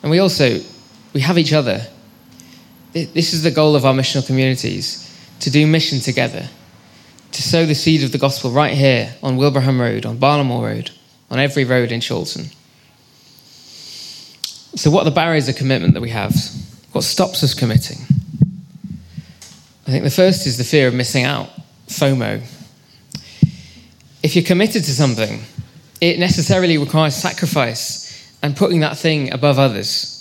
And 0.03 0.11
we 0.11 0.19
also 0.19 0.61
we 1.13 1.21
have 1.21 1.39
each 1.39 1.53
other. 1.53 1.87
This 2.93 3.33
is 3.33 3.43
the 3.43 3.51
goal 3.51 3.77
of 3.77 3.85
our 3.85 3.95
missional 3.95 4.27
communities 4.27 5.07
to 5.41 5.51
do 5.51 5.67
mission 5.67 6.01
together, 6.01 6.49
to 7.33 7.43
sow 7.43 7.67
the 7.67 7.75
seed 7.75 8.03
of 8.03 8.13
the 8.13 8.19
gospel 8.19 8.51
right 8.51 8.75
here 8.75 9.15
on 9.23 9.37
Wilbraham 9.37 9.81
Road, 9.81 10.05
on 10.05 10.19
Barlow 10.19 10.45
Moor 10.45 10.67
Road, 10.67 10.91
on 11.31 11.39
every 11.39 11.65
road 11.65 11.93
in 11.93 12.01
Chorlton. 12.01 12.47
So, 14.75 14.91
what 14.91 15.03
are 15.03 15.11
the 15.11 15.11
barriers 15.11 15.49
of 15.49 15.57
commitment 15.57 15.95
that 15.95 16.01
we 16.01 16.11
have? 16.11 16.35
What 16.93 17.03
stops 17.03 17.43
us 17.43 17.55
committing? 17.55 17.99
I 19.87 19.91
think 19.91 20.05
the 20.05 20.11
first 20.11 20.47
is 20.47 20.57
the 20.57 20.65
fear 20.65 20.87
of 20.89 20.95
missing 20.95 21.25
out, 21.25 21.51
FOMO. 21.89 22.43
If 24.23 24.37
you're 24.37 24.45
committed 24.45 24.85
to 24.85 24.93
something, 24.93 25.41
it 26.01 26.19
necessarily 26.19 26.79
requires 26.79 27.15
sacrifice 27.15 28.37
and 28.43 28.57
putting 28.57 28.81
that 28.81 28.97
thing 28.97 29.33
above 29.33 29.59
others. 29.59 30.20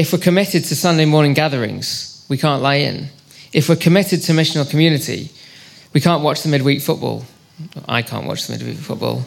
If 0.00 0.14
we're 0.14 0.18
committed 0.18 0.64
to 0.64 0.74
Sunday 0.74 1.04
morning 1.04 1.34
gatherings, 1.34 2.24
we 2.26 2.38
can't 2.38 2.62
lie 2.62 2.76
in. 2.76 3.10
If 3.52 3.68
we're 3.68 3.76
committed 3.76 4.22
to 4.22 4.32
missional 4.32 4.68
community, 4.68 5.28
we 5.92 6.00
can't 6.00 6.22
watch 6.22 6.42
the 6.42 6.48
midweek 6.48 6.80
football. 6.80 7.26
I 7.86 8.00
can't 8.00 8.26
watch 8.26 8.46
the 8.46 8.54
midweek 8.54 8.78
football. 8.78 9.22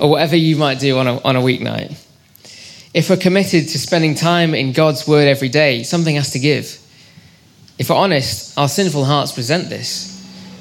Or 0.00 0.10
whatever 0.10 0.34
you 0.34 0.56
might 0.56 0.80
do 0.80 0.98
on 0.98 1.06
a, 1.06 1.22
on 1.22 1.36
a 1.36 1.40
weeknight. 1.40 1.96
If 2.92 3.08
we're 3.08 3.18
committed 3.18 3.68
to 3.68 3.78
spending 3.78 4.16
time 4.16 4.52
in 4.52 4.72
God's 4.72 5.06
word 5.06 5.28
every 5.28 5.48
day, 5.48 5.84
something 5.84 6.16
has 6.16 6.32
to 6.32 6.40
give. 6.40 6.76
If 7.78 7.88
we're 7.88 7.94
honest, 7.94 8.58
our 8.58 8.68
sinful 8.68 9.04
hearts 9.04 9.36
resent 9.36 9.68
this. 9.68 10.12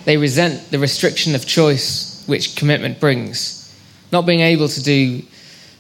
They 0.06 0.18
resent 0.18 0.70
the 0.70 0.78
restriction 0.78 1.34
of 1.34 1.48
choice 1.48 2.24
which 2.28 2.56
commitment 2.56 3.00
brings. 3.00 3.76
Not 4.12 4.28
being 4.28 4.42
able 4.42 4.68
to 4.68 4.84
do 4.84 5.24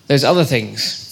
those 0.08 0.24
other 0.24 0.44
things. 0.44 1.07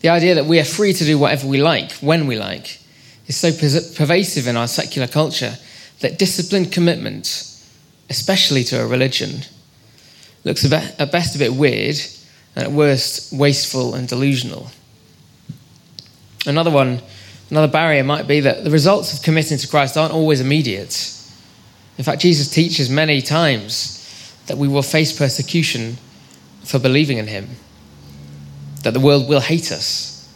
The 0.00 0.08
idea 0.08 0.34
that 0.34 0.46
we 0.46 0.58
are 0.58 0.64
free 0.64 0.92
to 0.92 1.04
do 1.04 1.18
whatever 1.18 1.46
we 1.46 1.62
like, 1.62 1.92
when 1.94 2.26
we 2.26 2.36
like, 2.36 2.80
is 3.26 3.36
so 3.36 3.52
pervasive 3.52 4.46
in 4.46 4.56
our 4.56 4.66
secular 4.66 5.06
culture 5.06 5.56
that 6.00 6.18
disciplined 6.18 6.72
commitment, 6.72 7.26
especially 8.08 8.64
to 8.64 8.80
a 8.80 8.86
religion, 8.86 9.42
looks 10.44 10.64
at 10.64 11.12
best 11.12 11.36
a 11.36 11.38
bit 11.38 11.52
weird 11.52 11.96
and 12.56 12.64
at 12.64 12.72
worst 12.72 13.32
wasteful 13.32 13.94
and 13.94 14.08
delusional. 14.08 14.70
Another 16.46 16.70
one, 16.70 17.02
another 17.50 17.70
barrier 17.70 18.02
might 18.02 18.26
be 18.26 18.40
that 18.40 18.64
the 18.64 18.70
results 18.70 19.12
of 19.12 19.22
committing 19.22 19.58
to 19.58 19.68
Christ 19.68 19.98
aren't 19.98 20.14
always 20.14 20.40
immediate. 20.40 21.14
In 21.98 22.04
fact, 22.04 22.22
Jesus 22.22 22.48
teaches 22.48 22.88
many 22.88 23.20
times 23.20 23.98
that 24.46 24.56
we 24.56 24.66
will 24.66 24.82
face 24.82 25.16
persecution 25.16 25.98
for 26.64 26.78
believing 26.78 27.18
in 27.18 27.26
him, 27.26 27.50
that 28.82 28.92
the 28.92 29.00
world 29.00 29.28
will 29.28 29.40
hate 29.40 29.72
us. 29.72 30.28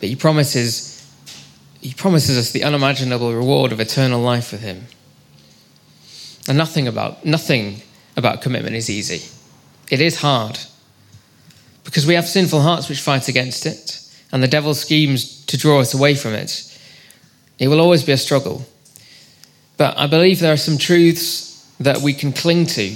But 0.00 0.08
he 0.08 0.16
promises, 0.16 1.08
he 1.80 1.94
promises 1.94 2.36
us 2.36 2.50
the 2.50 2.64
unimaginable 2.64 3.34
reward 3.34 3.72
of 3.72 3.80
eternal 3.80 4.20
life 4.20 4.52
with 4.52 4.62
him. 4.62 4.86
And 6.48 6.58
nothing 6.58 6.88
about, 6.88 7.24
nothing 7.24 7.82
about 8.16 8.42
commitment 8.42 8.74
is 8.74 8.90
easy. 8.90 9.22
It 9.90 10.00
is 10.00 10.20
hard 10.20 10.58
because 11.84 12.06
we 12.06 12.14
have 12.14 12.26
sinful 12.26 12.60
hearts 12.60 12.88
which 12.88 13.00
fight 13.00 13.28
against 13.28 13.66
it, 13.66 14.00
and 14.32 14.42
the 14.42 14.48
devil 14.48 14.74
schemes 14.74 15.44
to 15.46 15.56
draw 15.56 15.80
us 15.80 15.94
away 15.94 16.14
from 16.14 16.32
it. 16.32 16.68
It 17.58 17.68
will 17.68 17.80
always 17.80 18.02
be 18.02 18.12
a 18.12 18.16
struggle. 18.16 18.66
But 19.76 19.96
I 19.98 20.06
believe 20.06 20.40
there 20.40 20.52
are 20.52 20.56
some 20.56 20.78
truths 20.78 21.70
that 21.78 21.98
we 21.98 22.12
can 22.12 22.32
cling 22.32 22.66
to 22.66 22.94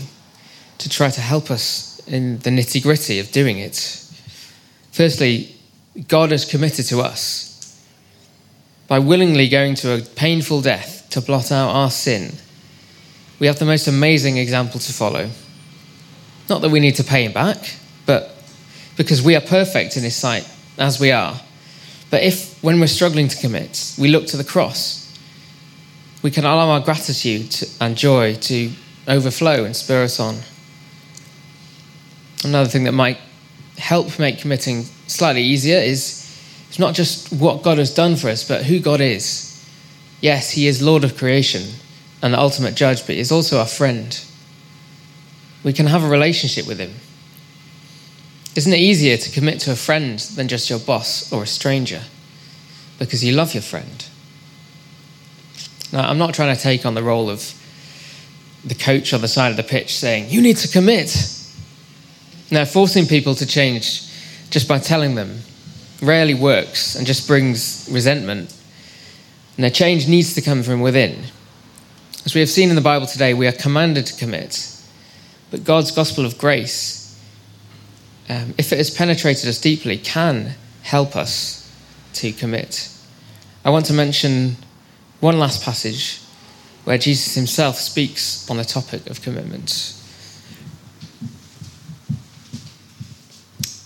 to 0.78 0.88
try 0.88 1.10
to 1.10 1.20
help 1.20 1.50
us 1.50 1.95
in 2.06 2.38
the 2.38 2.50
nitty 2.50 2.82
gritty 2.82 3.18
of 3.18 3.32
doing 3.32 3.58
it. 3.58 3.76
Firstly, 4.92 5.54
God 6.08 6.30
has 6.30 6.44
committed 6.44 6.86
to 6.86 7.00
us 7.00 7.82
by 8.88 8.98
willingly 8.98 9.48
going 9.48 9.74
to 9.76 9.94
a 9.94 10.00
painful 10.00 10.62
death 10.62 11.08
to 11.10 11.20
blot 11.20 11.50
out 11.50 11.70
our 11.70 11.90
sin. 11.90 12.32
We 13.38 13.46
have 13.46 13.58
the 13.58 13.64
most 13.64 13.88
amazing 13.88 14.36
example 14.38 14.80
to 14.80 14.92
follow. 14.92 15.28
Not 16.48 16.62
that 16.62 16.70
we 16.70 16.80
need 16.80 16.94
to 16.96 17.04
pay 17.04 17.24
him 17.24 17.32
back, 17.32 17.76
but 18.06 18.34
because 18.96 19.22
we 19.22 19.34
are 19.34 19.40
perfect 19.40 19.96
in 19.96 20.02
his 20.02 20.16
sight 20.16 20.48
as 20.78 21.00
we 21.00 21.10
are. 21.10 21.38
But 22.10 22.22
if, 22.22 22.62
when 22.62 22.78
we're 22.78 22.86
struggling 22.86 23.28
to 23.28 23.36
commit, 23.36 23.94
we 23.98 24.08
look 24.08 24.26
to 24.28 24.36
the 24.36 24.44
cross, 24.44 25.02
we 26.22 26.30
can 26.30 26.44
allow 26.44 26.70
our 26.70 26.80
gratitude 26.80 27.54
and 27.80 27.96
joy 27.96 28.34
to 28.34 28.70
overflow 29.08 29.64
and 29.64 29.74
spur 29.74 30.04
us 30.04 30.20
on. 30.20 30.36
Another 32.44 32.68
thing 32.68 32.84
that 32.84 32.92
might 32.92 33.18
help 33.78 34.18
make 34.18 34.38
committing 34.38 34.82
slightly 35.06 35.42
easier 35.42 35.78
is 35.78 36.22
it's 36.68 36.78
not 36.78 36.94
just 36.94 37.32
what 37.32 37.62
God 37.62 37.78
has 37.78 37.94
done 37.94 38.16
for 38.16 38.28
us, 38.28 38.46
but 38.46 38.64
who 38.64 38.80
God 38.80 39.00
is. 39.00 39.64
Yes, 40.20 40.50
He 40.50 40.66
is 40.66 40.82
Lord 40.82 41.04
of 41.04 41.16
creation 41.16 41.62
and 42.22 42.34
the 42.34 42.38
ultimate 42.38 42.74
judge, 42.74 43.06
but 43.06 43.16
He's 43.16 43.32
also 43.32 43.58
our 43.58 43.66
friend. 43.66 44.22
We 45.62 45.72
can 45.72 45.86
have 45.86 46.04
a 46.04 46.08
relationship 46.08 46.66
with 46.66 46.78
Him. 46.78 46.94
Isn't 48.54 48.72
it 48.72 48.78
easier 48.78 49.16
to 49.16 49.30
commit 49.30 49.60
to 49.60 49.72
a 49.72 49.76
friend 49.76 50.18
than 50.18 50.48
just 50.48 50.70
your 50.70 50.78
boss 50.78 51.30
or 51.32 51.42
a 51.42 51.46
stranger? 51.46 52.02
Because 52.98 53.22
you 53.22 53.32
love 53.34 53.52
your 53.52 53.62
friend. 53.62 54.06
Now, 55.92 56.08
I'm 56.08 56.18
not 56.18 56.34
trying 56.34 56.54
to 56.56 56.60
take 56.60 56.86
on 56.86 56.94
the 56.94 57.02
role 57.02 57.28
of 57.28 57.54
the 58.64 58.74
coach 58.74 59.12
on 59.12 59.20
the 59.20 59.28
side 59.28 59.50
of 59.50 59.56
the 59.56 59.62
pitch 59.62 59.94
saying, 59.94 60.30
You 60.30 60.40
need 60.40 60.56
to 60.58 60.68
commit. 60.68 61.35
Now, 62.50 62.64
forcing 62.64 63.06
people 63.06 63.34
to 63.34 63.46
change 63.46 64.02
just 64.50 64.68
by 64.68 64.78
telling 64.78 65.14
them 65.14 65.40
rarely 66.00 66.34
works 66.34 66.94
and 66.94 67.06
just 67.06 67.26
brings 67.26 67.88
resentment. 67.90 68.54
Now, 69.58 69.68
change 69.68 70.06
needs 70.06 70.34
to 70.34 70.42
come 70.42 70.62
from 70.62 70.80
within. 70.80 71.24
As 72.24 72.34
we 72.34 72.40
have 72.40 72.50
seen 72.50 72.68
in 72.68 72.76
the 72.76 72.82
Bible 72.82 73.06
today, 73.06 73.34
we 73.34 73.46
are 73.46 73.52
commanded 73.52 74.06
to 74.06 74.16
commit. 74.16 74.72
But 75.50 75.64
God's 75.64 75.90
gospel 75.90 76.24
of 76.24 76.38
grace, 76.38 77.18
um, 78.28 78.54
if 78.58 78.72
it 78.72 78.78
has 78.78 78.90
penetrated 78.90 79.48
us 79.48 79.60
deeply, 79.60 79.96
can 79.98 80.54
help 80.82 81.16
us 81.16 81.72
to 82.14 82.32
commit. 82.32 82.90
I 83.64 83.70
want 83.70 83.86
to 83.86 83.92
mention 83.92 84.56
one 85.20 85.38
last 85.38 85.62
passage 85.64 86.20
where 86.84 86.98
Jesus 86.98 87.34
himself 87.34 87.76
speaks 87.76 88.48
on 88.48 88.56
the 88.56 88.64
topic 88.64 89.08
of 89.08 89.22
commitment. 89.22 89.94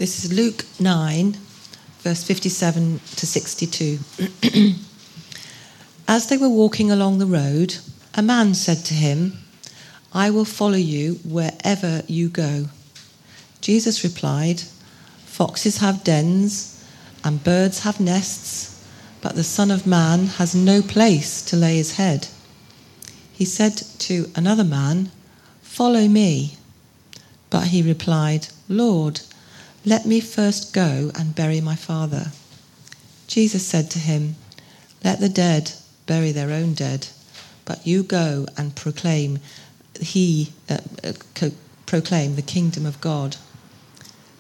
This 0.01 0.25
is 0.25 0.33
Luke 0.33 0.65
9, 0.81 1.37
verse 1.99 2.25
57 2.25 3.01
to 3.17 3.27
62. 3.27 3.99
As 6.09 6.27
they 6.27 6.39
were 6.39 6.49
walking 6.49 6.91
along 6.91 7.19
the 7.19 7.27
road, 7.27 7.77
a 8.15 8.23
man 8.23 8.55
said 8.55 8.79
to 8.87 8.95
him, 8.95 9.35
I 10.15 10.31
will 10.31 10.47
follow 10.47 10.79
you 10.79 11.17
wherever 11.23 12.03
you 12.07 12.31
go. 12.31 12.69
Jesus 13.61 14.03
replied, 14.03 14.63
Foxes 15.27 15.77
have 15.83 16.03
dens, 16.03 16.83
and 17.23 17.45
birds 17.45 17.81
have 17.81 18.01
nests, 18.01 18.83
but 19.21 19.35
the 19.35 19.45
Son 19.45 19.71
of 19.71 19.87
Man 19.87 20.29
has 20.39 20.55
no 20.55 20.81
place 20.81 21.43
to 21.43 21.57
lay 21.57 21.77
his 21.77 21.97
head. 21.97 22.29
He 23.35 23.45
said 23.45 23.77
to 23.99 24.31
another 24.35 24.65
man, 24.65 25.11
Follow 25.61 26.09
me. 26.09 26.57
But 27.51 27.67
he 27.67 27.83
replied, 27.83 28.49
Lord, 28.67 29.21
let 29.85 30.05
me 30.05 30.21
first 30.21 30.75
go 30.75 31.11
and 31.15 31.35
bury 31.35 31.61
my 31.61 31.75
father. 31.75 32.33
Jesus 33.27 33.67
said 33.67 33.91
to 33.93 33.99
him, 33.99 34.37
Let 35.03 35.21
the 35.21 35.29
dead 35.29 35.73
bury 36.07 36.33
their 36.33 36.51
own 36.51 36.75
dead, 36.75 37.09
but 37.65 37.87
you 37.87 38.03
go 38.03 38.47
and 38.59 38.77
proclaim 38.77 39.39
he 39.99 40.53
uh, 40.69 40.79
uh, 41.03 41.13
co- 41.35 41.53
proclaim 41.87 42.37
the 42.37 42.43
kingdom 42.43 42.85
of 42.85 43.01
God. 43.01 43.37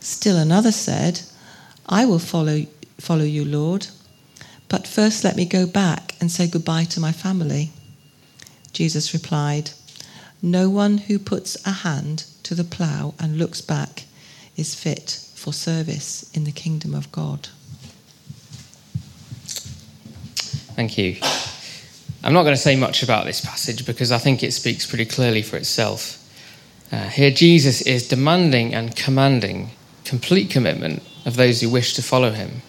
Still 0.00 0.36
another 0.36 0.72
said, 0.72 1.22
I 1.86 2.04
will 2.04 2.18
follow 2.18 2.66
follow 2.98 3.24
you, 3.24 3.44
Lord, 3.44 3.86
but 4.68 4.86
first 4.86 5.24
let 5.24 5.36
me 5.36 5.46
go 5.46 5.66
back 5.66 6.14
and 6.20 6.30
say 6.30 6.48
goodbye 6.48 6.84
to 6.84 7.00
my 7.00 7.12
family. 7.12 7.70
Jesus 8.74 9.14
replied, 9.14 9.70
No 10.42 10.68
one 10.68 10.98
who 10.98 11.18
puts 11.18 11.56
a 11.66 11.72
hand 11.72 12.24
to 12.42 12.54
the 12.54 12.64
plough 12.64 13.14
and 13.18 13.38
looks 13.38 13.62
back 13.62 14.04
is 14.56 14.74
fit 14.74 15.26
for 15.40 15.54
service 15.54 16.30
in 16.34 16.44
the 16.44 16.52
kingdom 16.52 16.94
of 16.94 17.10
God. 17.10 17.48
Thank 20.76 20.98
you. 20.98 21.16
I'm 22.22 22.34
not 22.34 22.42
going 22.42 22.54
to 22.54 22.60
say 22.60 22.76
much 22.76 23.02
about 23.02 23.24
this 23.24 23.42
passage 23.42 23.86
because 23.86 24.12
I 24.12 24.18
think 24.18 24.42
it 24.42 24.52
speaks 24.52 24.86
pretty 24.86 25.06
clearly 25.06 25.40
for 25.40 25.56
itself. 25.56 26.18
Uh, 26.92 27.08
here, 27.08 27.30
Jesus 27.30 27.80
is 27.80 28.06
demanding 28.06 28.74
and 28.74 28.94
commanding 28.94 29.70
complete 30.04 30.50
commitment 30.50 31.02
of 31.24 31.36
those 31.36 31.62
who 31.62 31.70
wish 31.70 31.94
to 31.94 32.02
follow 32.02 32.32
him. 32.32 32.60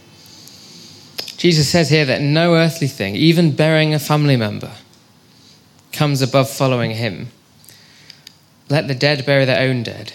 Jesus 1.36 1.67
says 1.67 1.89
here 1.89 2.05
that 2.05 2.21
no 2.21 2.55
earthly 2.55 2.88
thing, 2.88 3.15
even 3.17 3.53
burying 3.53 3.93
a 3.93 3.99
family 3.99 4.38
member, 4.38 4.71
comes 5.91 6.21
above 6.21 6.49
following 6.49 6.91
him. 6.91 7.27
Let 8.69 8.88
the 8.88 8.95
dead 8.95 9.25
bury 9.25 9.43
their 9.43 9.60
own 9.60 9.84
dead 9.84 10.13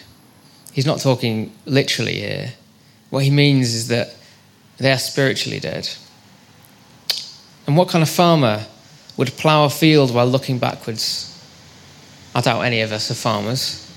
he's 0.76 0.84
not 0.84 1.00
talking 1.00 1.50
literally 1.64 2.16
here. 2.16 2.52
What 3.08 3.24
he 3.24 3.30
means 3.30 3.72
is 3.72 3.88
that 3.88 4.14
they 4.76 4.92
are 4.92 4.98
spiritually 4.98 5.58
dead. 5.58 5.88
And 7.66 7.78
what 7.78 7.88
kind 7.88 8.02
of 8.02 8.10
farmer 8.10 8.66
would 9.16 9.28
plough 9.38 9.64
a 9.64 9.70
field 9.70 10.12
while 10.12 10.26
looking 10.26 10.58
backwards? 10.58 11.32
I 12.34 12.42
doubt 12.42 12.60
any 12.60 12.82
of 12.82 12.92
us 12.92 13.10
are 13.10 13.14
farmers, 13.14 13.90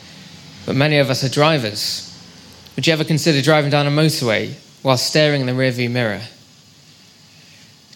but 0.66 0.74
many 0.74 1.00
of 1.00 1.10
us 1.10 1.22
are 1.22 1.30
drivers. 1.30 2.06
Would 2.78 2.88
you 2.88 2.94
ever 2.94 3.04
consider 3.04 3.42
driving 3.42 3.72
down 3.72 3.86
a 3.86 3.92
motorway 3.92 4.54
while 4.82 4.96
staring 4.96 5.42
in 5.42 5.48
the 5.48 5.54
rearview 5.54 5.92
mirror? 5.92 6.22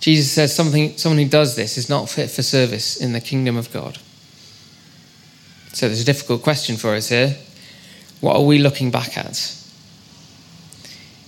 Jesus 0.01 0.29
says 0.29 0.53
something, 0.53 0.97
someone 0.97 1.19
who 1.19 1.29
does 1.29 1.55
this 1.55 1.77
is 1.77 1.87
not 1.87 2.09
fit 2.09 2.29
for 2.29 2.43
service 2.43 2.97
in 2.97 3.13
the 3.13 3.21
kingdom 3.21 3.55
of 3.55 3.71
God. 3.71 3.99
So 5.71 5.87
there's 5.87 6.01
a 6.01 6.05
difficult 6.05 6.43
question 6.43 6.75
for 6.75 6.93
us 6.95 7.07
here. 7.07 7.37
What 8.23 8.37
are 8.37 8.41
we 8.43 8.57
looking 8.57 8.89
back 8.89 9.17
at? 9.17 9.31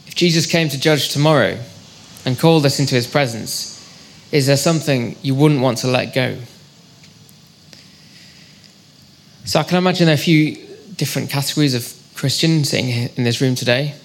If 0.07 0.15
Jesus 0.15 0.45
came 0.45 0.69
to 0.69 0.79
judge 0.79 1.09
tomorrow 1.09 1.59
and 2.23 2.39
called 2.39 2.65
us 2.65 2.79
into 2.79 2.95
his 2.95 3.05
presence, 3.05 3.73
is 4.31 4.47
there 4.47 4.55
something 4.55 5.17
you 5.21 5.35
wouldn't 5.35 5.59
want 5.59 5.79
to 5.79 5.87
let 5.87 6.13
go? 6.13 6.37
So 9.43 9.59
I 9.59 9.63
can 9.63 9.77
imagine 9.77 10.05
there 10.05 10.13
are 10.13 10.15
a 10.15 10.17
few 10.17 10.55
different 10.95 11.29
categories 11.29 11.75
of 11.75 11.93
Christian 12.15 12.63
sitting 12.63 13.09
in 13.17 13.25
this 13.25 13.41
room 13.41 13.55
today 13.55 13.95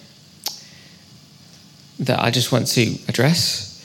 that 2.01 2.19
I 2.19 2.33
just 2.33 2.51
want 2.51 2.67
to 2.67 2.99
address. 3.07 3.81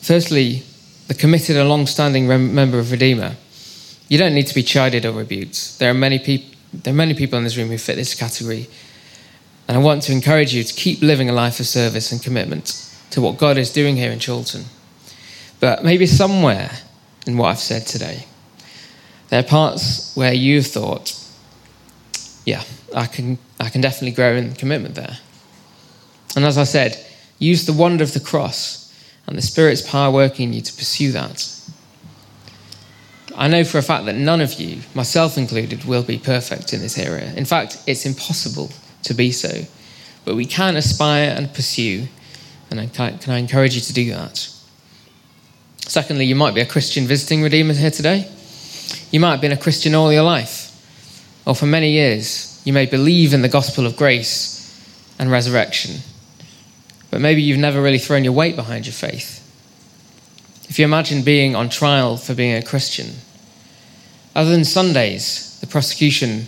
Firstly, 0.00 0.62
the 1.08 1.14
committed 1.14 1.56
and 1.56 1.68
long 1.68 1.86
standing 1.86 2.28
member 2.28 2.78
of 2.78 2.92
Redeemer. 2.92 3.34
You 4.08 4.16
don't 4.16 4.36
need 4.36 4.46
to 4.46 4.54
be 4.54 4.62
chided 4.62 5.04
or 5.04 5.10
rebuked. 5.10 5.80
There 5.80 5.90
are 5.90 5.94
many 5.94 6.20
people. 6.20 6.54
There 6.72 6.92
are 6.92 6.96
many 6.96 7.14
people 7.14 7.38
in 7.38 7.44
this 7.44 7.56
room 7.56 7.68
who 7.68 7.78
fit 7.78 7.96
this 7.96 8.14
category. 8.14 8.68
And 9.66 9.76
I 9.76 9.80
want 9.80 10.02
to 10.04 10.12
encourage 10.12 10.54
you 10.54 10.64
to 10.64 10.74
keep 10.74 11.02
living 11.02 11.28
a 11.28 11.32
life 11.32 11.60
of 11.60 11.66
service 11.66 12.12
and 12.12 12.22
commitment 12.22 12.84
to 13.10 13.20
what 13.20 13.38
God 13.38 13.58
is 13.58 13.72
doing 13.72 13.96
here 13.96 14.10
in 14.10 14.18
Chorlton. 14.18 14.64
But 15.60 15.84
maybe 15.84 16.06
somewhere 16.06 16.70
in 17.26 17.36
what 17.36 17.48
I've 17.48 17.58
said 17.58 17.86
today, 17.86 18.24
there 19.28 19.40
are 19.40 19.46
parts 19.46 20.14
where 20.16 20.32
you've 20.32 20.66
thought, 20.66 21.14
yeah, 22.46 22.62
I 22.94 23.06
can, 23.06 23.38
I 23.60 23.68
can 23.68 23.80
definitely 23.80 24.12
grow 24.12 24.34
in 24.34 24.54
commitment 24.54 24.94
there. 24.94 25.18
And 26.34 26.44
as 26.44 26.56
I 26.56 26.64
said, 26.64 27.04
use 27.38 27.66
the 27.66 27.72
wonder 27.72 28.04
of 28.04 28.14
the 28.14 28.20
cross 28.20 28.94
and 29.26 29.36
the 29.36 29.42
Spirit's 29.42 29.82
power 29.82 30.10
working 30.10 30.48
in 30.48 30.54
you 30.54 30.60
to 30.62 30.72
pursue 30.72 31.12
that. 31.12 31.54
I 33.38 33.46
know 33.46 33.62
for 33.62 33.78
a 33.78 33.82
fact 33.82 34.06
that 34.06 34.16
none 34.16 34.40
of 34.40 34.54
you, 34.54 34.80
myself 34.96 35.38
included, 35.38 35.84
will 35.84 36.02
be 36.02 36.18
perfect 36.18 36.72
in 36.72 36.80
this 36.80 36.98
area. 36.98 37.32
In 37.34 37.44
fact, 37.44 37.80
it's 37.86 38.04
impossible 38.04 38.68
to 39.04 39.14
be 39.14 39.30
so. 39.30 39.62
But 40.24 40.34
we 40.34 40.44
can 40.44 40.74
aspire 40.74 41.30
and 41.36 41.54
pursue, 41.54 42.08
and 42.68 42.80
I 42.80 42.86
can, 42.86 43.16
can 43.18 43.32
I 43.32 43.38
encourage 43.38 43.76
you 43.76 43.80
to 43.80 43.92
do 43.92 44.10
that? 44.10 44.52
Secondly, 45.76 46.24
you 46.24 46.34
might 46.34 46.56
be 46.56 46.60
a 46.60 46.66
Christian 46.66 47.06
visiting 47.06 47.40
Redeemer 47.40 47.74
here 47.74 47.92
today. 47.92 48.28
You 49.12 49.20
might 49.20 49.30
have 49.30 49.40
been 49.40 49.52
a 49.52 49.56
Christian 49.56 49.94
all 49.94 50.12
your 50.12 50.24
life, 50.24 50.74
or 51.46 51.54
for 51.54 51.66
many 51.66 51.92
years. 51.92 52.60
You 52.64 52.72
may 52.72 52.86
believe 52.86 53.32
in 53.32 53.42
the 53.42 53.48
gospel 53.48 53.86
of 53.86 53.96
grace 53.96 54.56
and 55.16 55.30
resurrection, 55.30 56.00
but 57.12 57.20
maybe 57.20 57.40
you've 57.40 57.58
never 57.58 57.80
really 57.80 58.00
thrown 58.00 58.24
your 58.24 58.32
weight 58.32 58.56
behind 58.56 58.84
your 58.84 58.94
faith. 58.94 59.36
If 60.68 60.80
you 60.80 60.84
imagine 60.84 61.22
being 61.22 61.54
on 61.54 61.68
trial 61.68 62.16
for 62.16 62.34
being 62.34 62.56
a 62.56 62.62
Christian, 62.62 63.12
other 64.38 64.50
than 64.50 64.64
Sundays, 64.64 65.58
the 65.58 65.66
prosecution, 65.66 66.46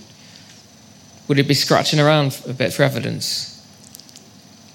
would 1.27 1.41
it 1.41 1.49
be 1.49 1.55
scratching 1.55 1.99
around 1.99 2.41
a 2.47 2.53
bit 2.53 2.73
for 2.73 2.85
evidence? 2.85 3.61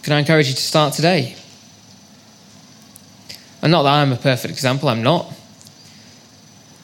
Can 0.03 0.11
I 0.11 0.19
encourage 0.19 0.49
you 0.49 0.53
to 0.53 0.61
start 0.61 0.93
today? 0.93 1.37
And 3.61 3.71
not 3.71 3.83
that 3.83 3.93
I'm 3.93 4.11
a 4.11 4.17
perfect 4.17 4.53
example, 4.53 4.89
I'm 4.89 5.01
not. 5.01 5.33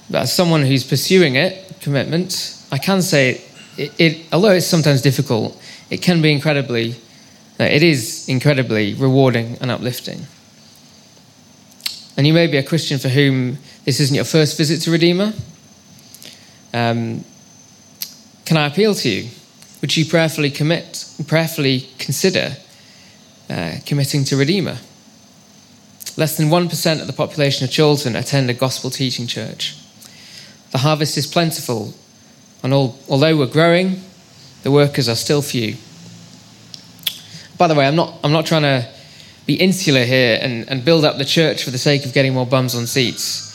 But 0.10 0.22
as 0.22 0.32
someone 0.32 0.62
who's 0.62 0.86
pursuing 0.86 1.36
it, 1.36 1.76
commitment, 1.82 2.58
I 2.72 2.78
can 2.78 3.02
say 3.02 3.42
it, 3.78 4.00
it 4.00 4.28
although 4.32 4.52
it's 4.52 4.66
sometimes 4.66 5.02
difficult, 5.02 5.62
it 5.90 6.02
can 6.02 6.22
be 6.22 6.32
incredibly 6.32 6.96
it 7.60 7.84
is 7.84 8.28
incredibly 8.30 8.94
rewarding 8.94 9.58
and 9.60 9.70
uplifting. 9.70 10.26
And 12.16 12.26
you 12.26 12.34
may 12.34 12.48
be 12.48 12.56
a 12.56 12.64
Christian 12.64 13.00
for 13.00 13.10
whom 13.10 13.58
this 13.84 14.00
isn't 14.00 14.16
your 14.16 14.26
first 14.26 14.58
visit 14.58 14.80
to 14.84 14.92
Redeemer. 14.92 15.34
Um, 16.74 17.24
can 18.46 18.58
I 18.58 18.68
appeal 18.68 18.96
to 18.96 19.10
you? 19.10 19.30
Would 19.82 19.96
you 19.96 20.06
prayerfully 20.06 20.52
commit, 20.52 21.06
prayerfully 21.28 21.88
consider 21.98 22.58
uh, 23.50 23.76
committing 23.86 24.24
to 24.26 24.38
Redeemer? 24.38 24.78
Less 26.18 26.38
than 26.38 26.48
1% 26.48 27.02
of 27.02 27.08
the 27.08 27.14
population 27.14 27.66
of 27.66 27.76
Chorlton 27.76 28.16
attend 28.16 28.50
a 28.50 28.54
gospel 28.54 28.90
teaching 28.90 29.28
church. 29.28 29.76
The 30.72 30.80
harvest 30.80 31.18
is 31.18 31.28
plentiful, 31.28 31.94
and 32.64 32.74
all, 32.74 32.98
although 33.10 33.38
we're 33.38 33.48
growing, 33.48 34.02
the 34.64 34.72
workers 34.72 35.10
are 35.10 35.16
still 35.16 35.42
few 35.42 35.76
by 37.62 37.68
the 37.68 37.76
way, 37.76 37.88
I'm 37.88 37.96
not, 37.96 38.18
I'm 38.24 38.32
not 38.32 38.48
trying 38.48 38.64
to 38.64 38.90
be 39.46 39.54
insular 39.54 40.04
here 40.04 40.40
and, 40.42 40.68
and 40.68 40.84
build 40.84 41.06
up 41.06 41.20
the 41.20 41.26
church 41.26 41.64
for 41.64 41.70
the 41.70 41.78
sake 41.78 42.06
of 42.06 42.12
getting 42.12 42.34
more 42.34 42.48
bums 42.48 42.74
on 42.74 42.88
seats. 42.88 43.51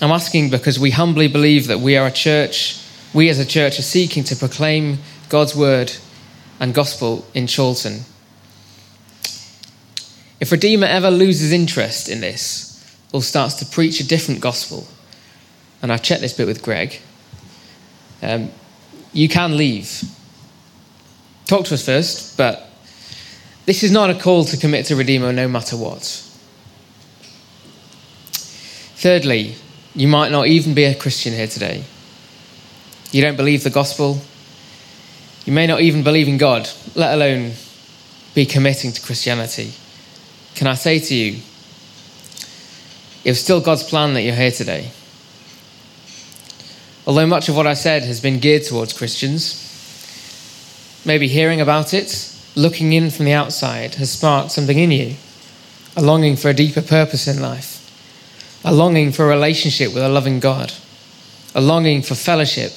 I'm 0.00 0.10
asking 0.10 0.50
because 0.50 0.78
we 0.78 0.90
humbly 0.90 1.28
believe 1.28 1.66
that 1.66 1.80
we 1.80 1.96
are 1.96 2.06
a 2.06 2.12
church, 2.12 2.80
we 3.12 3.28
as 3.28 3.38
a 3.38 3.44
church 3.44 3.78
are 3.78 3.82
seeking 3.82 4.24
to 4.24 4.36
proclaim 4.36 4.98
God's 5.28 5.54
word 5.54 5.92
and 6.58 6.74
gospel 6.74 7.26
in 7.34 7.46
Chorlton. 7.46 8.00
If 10.40 10.50
Redeemer 10.50 10.86
ever 10.86 11.10
loses 11.10 11.52
interest 11.52 12.08
in 12.08 12.20
this 12.20 12.68
or 13.12 13.22
starts 13.22 13.54
to 13.56 13.66
preach 13.66 14.00
a 14.00 14.06
different 14.06 14.40
gospel, 14.40 14.88
and 15.82 15.92
I've 15.92 16.02
checked 16.02 16.20
this 16.20 16.32
bit 16.32 16.46
with 16.46 16.62
Greg, 16.62 17.00
um, 18.22 18.50
you 19.12 19.28
can 19.28 19.56
leave. 19.56 20.02
Talk 21.46 21.66
to 21.66 21.74
us 21.74 21.84
first, 21.84 22.36
but 22.36 22.70
this 23.66 23.82
is 23.82 23.92
not 23.92 24.10
a 24.10 24.18
call 24.18 24.44
to 24.46 24.56
commit 24.56 24.86
to 24.86 24.96
Redeemer 24.96 25.32
no 25.32 25.46
matter 25.46 25.76
what. 25.76 26.02
Thirdly, 28.96 29.56
you 29.94 30.08
might 30.08 30.32
not 30.32 30.46
even 30.46 30.74
be 30.74 30.84
a 30.84 30.94
Christian 30.94 31.32
here 31.32 31.46
today. 31.46 31.84
You 33.10 33.22
don't 33.22 33.36
believe 33.36 33.62
the 33.62 33.70
gospel. 33.70 34.20
You 35.44 35.52
may 35.52 35.66
not 35.66 35.80
even 35.80 36.02
believe 36.02 36.28
in 36.28 36.38
God, 36.38 36.68
let 36.94 37.14
alone 37.14 37.52
be 38.34 38.46
committing 38.46 38.92
to 38.92 39.02
Christianity. 39.02 39.72
Can 40.54 40.66
I 40.66 40.74
say 40.74 40.98
to 40.98 41.14
you, 41.14 41.40
it 43.24 43.30
was 43.30 43.40
still 43.40 43.60
God's 43.60 43.82
plan 43.82 44.14
that 44.14 44.22
you're 44.22 44.34
here 44.34 44.50
today. 44.50 44.90
Although 47.06 47.26
much 47.26 47.48
of 47.48 47.56
what 47.56 47.66
I 47.66 47.74
said 47.74 48.02
has 48.04 48.20
been 48.20 48.38
geared 48.38 48.64
towards 48.64 48.92
Christians, 48.92 49.58
maybe 51.04 51.28
hearing 51.28 51.60
about 51.60 51.92
it 51.92 52.28
looking 52.54 52.92
in 52.92 53.10
from 53.10 53.24
the 53.24 53.32
outside 53.32 53.94
has 53.96 54.10
sparked 54.10 54.52
something 54.52 54.78
in 54.78 54.90
you 54.90 55.16
a 55.94 56.02
longing 56.02 56.36
for 56.36 56.48
a 56.48 56.54
deeper 56.54 56.80
purpose 56.80 57.28
in 57.28 57.40
life, 57.42 57.81
a 58.64 58.72
longing 58.72 59.12
for 59.12 59.24
a 59.24 59.28
relationship 59.28 59.94
with 59.94 60.02
a 60.02 60.08
loving 60.08 60.40
God, 60.40 60.72
a 61.54 61.60
longing 61.60 62.02
for 62.02 62.14
fellowship 62.14 62.72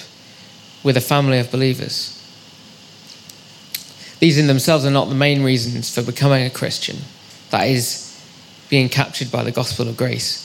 with 0.84 0.98
a 0.98 1.02
family 1.02 1.39
of 1.39 1.52
believers. 1.52 2.12
These 4.19 4.38
in 4.38 4.48
themselves 4.48 4.86
are 4.86 4.91
not 4.91 5.10
the 5.10 5.15
main 5.15 5.43
reasons 5.43 5.93
for 5.93 6.02
becoming 6.02 6.45
a 6.45 6.50
Christian. 6.50 6.98
That 7.52 7.67
is 7.67 8.02
being 8.69 8.89
captured 8.89 9.32
by 9.32 9.43
the 9.43 9.52
gospel 9.52 9.88
of 9.88 9.98
grace. 9.98 10.41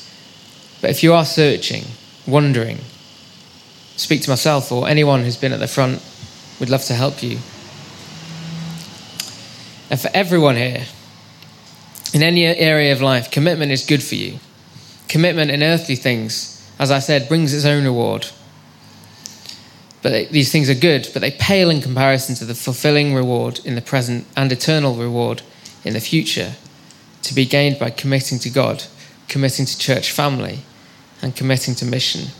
But 0.81 0.91
if 0.91 1.03
you 1.03 1.15
are 1.15 1.25
searching, 1.25 1.85
wondering, 2.27 2.79
speak 3.97 4.23
to 4.23 4.31
myself 4.31 4.73
or 4.73 4.89
anyone 4.89 5.23
who's 5.23 5.37
been 5.37 5.53
at 5.53 5.61
the 5.61 5.69
front, 5.69 6.03
we'd 6.59 6.69
love 6.69 6.85
to 6.85 6.95
help 6.95 7.23
you 7.23 7.39
and 9.91 10.01
for 10.01 10.09
everyone 10.15 10.55
here, 10.55 10.85
in 12.15 12.23
any 12.23 12.47
area 12.47 12.93
of 12.93 13.03
life, 13.03 13.31
commitment 13.31 13.73
is 13.73 13.85
good 13.85 14.03
for 14.03 14.15
you. 14.15 14.39
Commitment 15.11 15.51
in 15.51 15.65
earthly 15.65 15.97
things, 15.97 16.65
as 16.79 16.93
I 16.93 17.01
said, 17.01 17.27
brings 17.27 17.53
its 17.53 17.65
own 17.65 17.83
reward. 17.83 18.29
But 20.03 20.31
these 20.31 20.53
things 20.53 20.71
are 20.71 20.75
good, 20.75 21.11
but 21.13 21.19
they 21.19 21.33
pale 21.33 21.69
in 21.69 21.83
comparison 21.83 22.37
to 22.37 22.45
the 22.45 22.55
fulfilling 22.55 23.13
reward 23.13 23.59
in 23.65 23.75
the 23.75 23.83
present 23.83 24.25
and 24.37 24.53
eternal 24.53 24.95
reward 24.95 25.43
in 25.85 25.95
the 25.95 26.01
future 26.01 26.53
to 27.23 27.35
be 27.35 27.45
gained 27.45 27.77
by 27.81 27.91
committing 27.91 28.39
to 28.39 28.51
God, 28.51 28.85
committing 29.27 29.67
to 29.67 29.77
church 29.77 30.13
family, 30.13 30.61
and 31.21 31.35
committing 31.35 31.75
to 31.75 31.85
mission. 31.85 32.31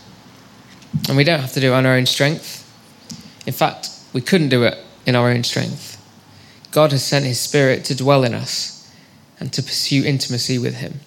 And 1.09 1.17
we 1.17 1.25
don't 1.25 1.41
have 1.41 1.51
to 1.51 1.59
do 1.59 1.73
it 1.73 1.75
on 1.75 1.85
our 1.85 1.95
own 1.95 2.05
strength. 2.05 2.65
In 3.45 3.51
fact, 3.51 3.89
we 4.13 4.21
couldn't 4.21 4.47
do 4.47 4.63
it 4.63 4.77
in 5.05 5.17
our 5.17 5.29
own 5.29 5.43
strength. 5.43 6.01
God 6.71 6.93
has 6.93 7.03
sent 7.03 7.25
his 7.25 7.37
spirit 7.37 7.83
to 7.83 7.95
dwell 7.97 8.23
in 8.23 8.33
us 8.33 8.89
and 9.41 9.51
to 9.51 9.61
pursue 9.61 10.05
intimacy 10.05 10.57
with 10.57 10.75
him. 10.75 11.01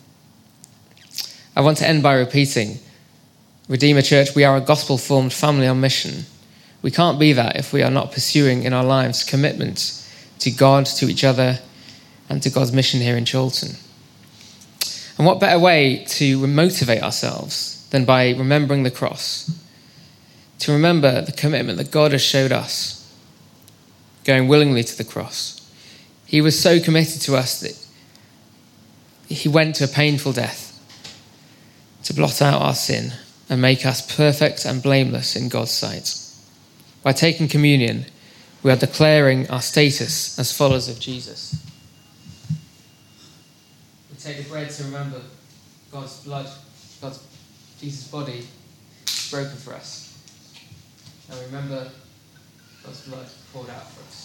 I 1.56 1.60
want 1.60 1.78
to 1.78 1.86
end 1.86 2.02
by 2.02 2.14
repeating 2.14 2.80
Redeemer 3.68 4.02
Church, 4.02 4.34
we 4.34 4.44
are 4.44 4.56
a 4.56 4.60
gospel 4.60 4.98
formed 4.98 5.32
family 5.32 5.68
on 5.68 5.80
mission. 5.80 6.24
We 6.82 6.90
can't 6.90 7.18
be 7.18 7.32
that 7.32 7.56
if 7.56 7.72
we 7.72 7.82
are 7.82 7.90
not 7.90 8.12
pursuing 8.12 8.64
in 8.64 8.72
our 8.72 8.84
lives 8.84 9.22
commitment 9.22 10.04
to 10.40 10.50
God, 10.50 10.84
to 10.86 11.08
each 11.08 11.22
other, 11.22 11.60
and 12.28 12.42
to 12.42 12.50
God's 12.50 12.72
mission 12.72 13.00
here 13.00 13.16
in 13.16 13.24
Chorlton. 13.24 13.76
And 15.16 15.26
what 15.26 15.38
better 15.38 15.58
way 15.58 16.04
to 16.08 16.46
motivate 16.46 17.02
ourselves 17.02 17.88
than 17.90 18.04
by 18.04 18.32
remembering 18.32 18.82
the 18.82 18.90
cross? 18.90 19.48
To 20.58 20.72
remember 20.72 21.22
the 21.22 21.32
commitment 21.32 21.78
that 21.78 21.92
God 21.92 22.12
has 22.12 22.22
showed 22.22 22.50
us 22.50 23.00
going 24.24 24.48
willingly 24.48 24.82
to 24.82 24.98
the 24.98 25.04
cross. 25.04 25.60
He 26.26 26.40
was 26.40 26.58
so 26.58 26.80
committed 26.80 27.22
to 27.22 27.36
us 27.36 27.60
that 27.60 27.78
he 29.32 29.48
went 29.48 29.76
to 29.76 29.84
a 29.84 29.88
painful 29.88 30.32
death 30.32 30.73
to 32.04 32.14
blot 32.14 32.40
out 32.40 32.62
our 32.62 32.74
sin 32.74 33.12
and 33.48 33.60
make 33.60 33.84
us 33.84 34.16
perfect 34.16 34.64
and 34.64 34.82
blameless 34.82 35.36
in 35.36 35.48
God's 35.48 35.70
sight. 35.70 36.20
By 37.02 37.12
taking 37.12 37.48
communion, 37.48 38.06
we 38.62 38.70
are 38.70 38.76
declaring 38.76 39.48
our 39.50 39.60
status 39.60 40.38
as 40.38 40.56
followers 40.56 40.88
of 40.88 40.98
Jesus. 40.98 41.62
We 44.10 44.16
take 44.16 44.38
the 44.38 44.48
bread 44.48 44.70
to 44.70 44.84
remember 44.84 45.20
God's 45.92 46.24
blood, 46.24 46.48
God's 47.00 47.22
Jesus' 47.80 48.08
body 48.08 48.46
broken 49.30 49.56
for 49.56 49.74
us. 49.74 50.18
And 51.30 51.38
remember 51.46 51.90
God's 52.84 53.00
blood 53.06 53.26
poured 53.52 53.68
out 53.70 53.90
for 53.90 54.00
us. 54.02 54.23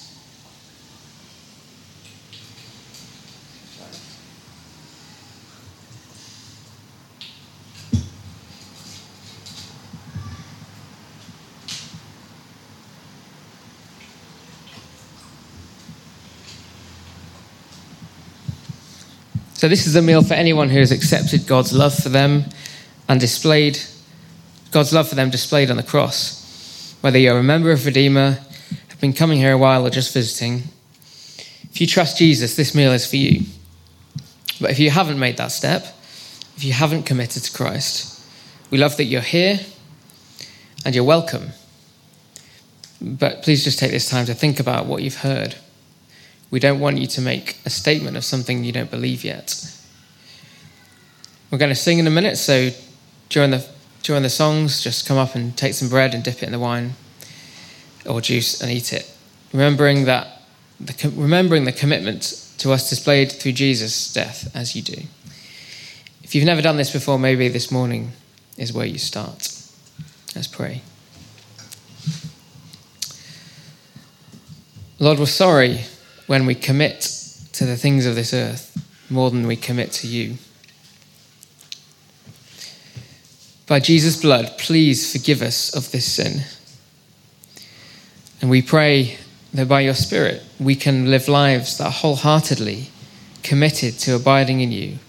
So, 19.60 19.67
this 19.67 19.88
is 19.88 19.98
a 19.98 20.02
meal 20.02 20.24
for 20.24 20.36
anyone 20.36 20.69
who 20.69 20.80
has 20.80 20.93
accepted 20.93 21.45
God's 21.45 21.74
love 21.74 21.93
for 21.93 22.08
them 22.08 22.45
and 23.10 23.19
displayed 23.19 23.78
God's 24.72 24.93
love 24.93 25.10
for 25.10 25.15
them 25.15 25.32
displayed 25.32 25.69
on 25.69 25.76
the 25.76 25.84
cross. 25.84 26.95
Whether 27.02 27.17
you're 27.17 27.39
a 27.39 27.43
member 27.43 27.69
of 27.69 27.86
Redeemer, 27.86 28.39
have 28.88 29.02
been 29.02 29.12
coming 29.12 29.38
here 29.38 29.52
a 29.52 29.58
while, 29.58 29.86
or 29.86 29.89
just 29.89 30.13
visiting, 30.13 30.63
if 31.63 31.82
you 31.82 31.88
trust 31.88 32.17
Jesus, 32.17 32.56
this 32.56 32.74
meal 32.74 32.93
is 32.93 33.06
for 33.06 33.17
you. 33.17 33.48
But 34.62 34.72
if 34.72 34.80
you 34.80 34.91
haven't 34.91 35.19
made 35.19 35.36
that 35.36 35.52
step, 35.52 35.84
if 36.56 36.63
you 36.63 36.72
haven't 36.72 37.04
committed 37.04 37.43
to 37.43 37.52
Christ, 37.52 38.24
we 38.72 38.78
love 38.78 38.95
that 38.95 39.08
you're 39.12 39.19
here 39.19 39.60
and 40.86 40.95
you're 40.95 41.04
welcome. 41.04 41.50
But 43.02 43.43
please 43.43 43.65
just 43.65 43.78
take 43.78 43.91
this 43.91 44.10
time 44.10 44.26
to 44.28 44.34
think 44.34 44.62
about 44.62 44.86
what 44.86 45.04
you've 45.04 45.15
heard. 45.15 45.56
We 46.51 46.59
don't 46.59 46.79
want 46.79 46.97
you 46.97 47.07
to 47.07 47.21
make 47.21 47.57
a 47.65 47.69
statement 47.69 48.17
of 48.17 48.23
something 48.23 48.63
you 48.63 48.71
don't 48.71 48.89
believe 48.89 49.23
yet. 49.23 49.55
We're 51.51 51.59
going 51.59 51.69
to 51.69 51.75
sing 51.75 51.99
in 51.99 52.07
a 52.07 52.12
minute, 52.12 52.38
so 52.38 52.69
during 53.29 53.51
the, 53.51 53.67
during 54.01 54.23
the 54.23 54.29
songs, 54.29 54.83
just 54.83 55.07
come 55.07 55.17
up 55.17 55.35
and 55.35 55.55
take 55.55 55.73
some 55.73 55.89
bread 55.89 56.13
and 56.13 56.23
dip 56.23 56.41
it 56.41 56.43
in 56.43 56.51
the 56.51 56.59
wine 56.59 56.93
or 58.05 58.21
juice 58.21 58.62
and 58.62 58.71
eat 58.71 58.93
it. 58.93 59.12
Remembering 59.53 60.05
that, 60.05 60.41
the, 60.79 61.12
remembering 61.15 61.65
the 61.65 61.71
commitment 61.71 62.51
to 62.59 62.71
us 62.71 62.89
displayed 62.89 63.31
through 63.31 63.53
Jesus' 63.53 64.12
death 64.12 64.55
as 64.55 64.75
you 64.75 64.81
do. 64.81 65.03
If 66.23 66.35
you've 66.35 66.45
never 66.45 66.62
done 66.62 66.77
this 66.77 66.91
before, 66.91 67.17
maybe 67.17 67.47
this 67.47 67.71
morning 67.71 68.12
is 68.57 68.73
where 68.73 68.85
you 68.85 68.97
start. 68.97 69.55
Let's 70.35 70.47
pray. 70.47 70.81
Lord, 74.99 75.17
we're 75.17 75.25
sorry 75.27 75.85
when 76.29 76.45
we 76.45 76.53
commit 76.53 77.01
to 77.51 77.65
the 77.65 77.75
things 77.75 78.05
of 78.05 78.13
this 78.13 78.35
earth 78.35 78.77
more 79.09 79.31
than 79.31 79.47
we 79.47 79.55
commit 79.55 79.91
to 79.91 80.05
you. 80.05 80.35
By 83.65 83.79
Jesus' 83.79 84.21
blood, 84.21 84.53
please 84.59 85.11
forgive 85.11 85.41
us 85.41 85.75
of 85.75 85.89
this 85.91 86.05
sin. 86.05 86.41
And 88.41 88.51
we 88.51 88.61
pray 88.61 89.17
that 89.55 89.67
by 89.67 89.81
your 89.81 89.95
Spirit, 89.95 90.43
we 90.59 90.75
can 90.75 91.09
live 91.09 91.27
lives 91.27 91.79
that 91.79 91.85
are 91.85 91.91
wholeheartedly 91.91 92.91
committed 93.41 93.97
to 94.01 94.15
abiding 94.15 94.61
in 94.61 94.71
you, 94.71 94.99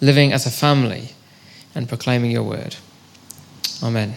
living 0.00 0.32
as 0.32 0.44
a 0.44 0.50
family, 0.50 1.10
and 1.72 1.88
proclaiming 1.88 2.32
your 2.32 2.42
word. 2.42 2.74
Amen. 3.80 4.12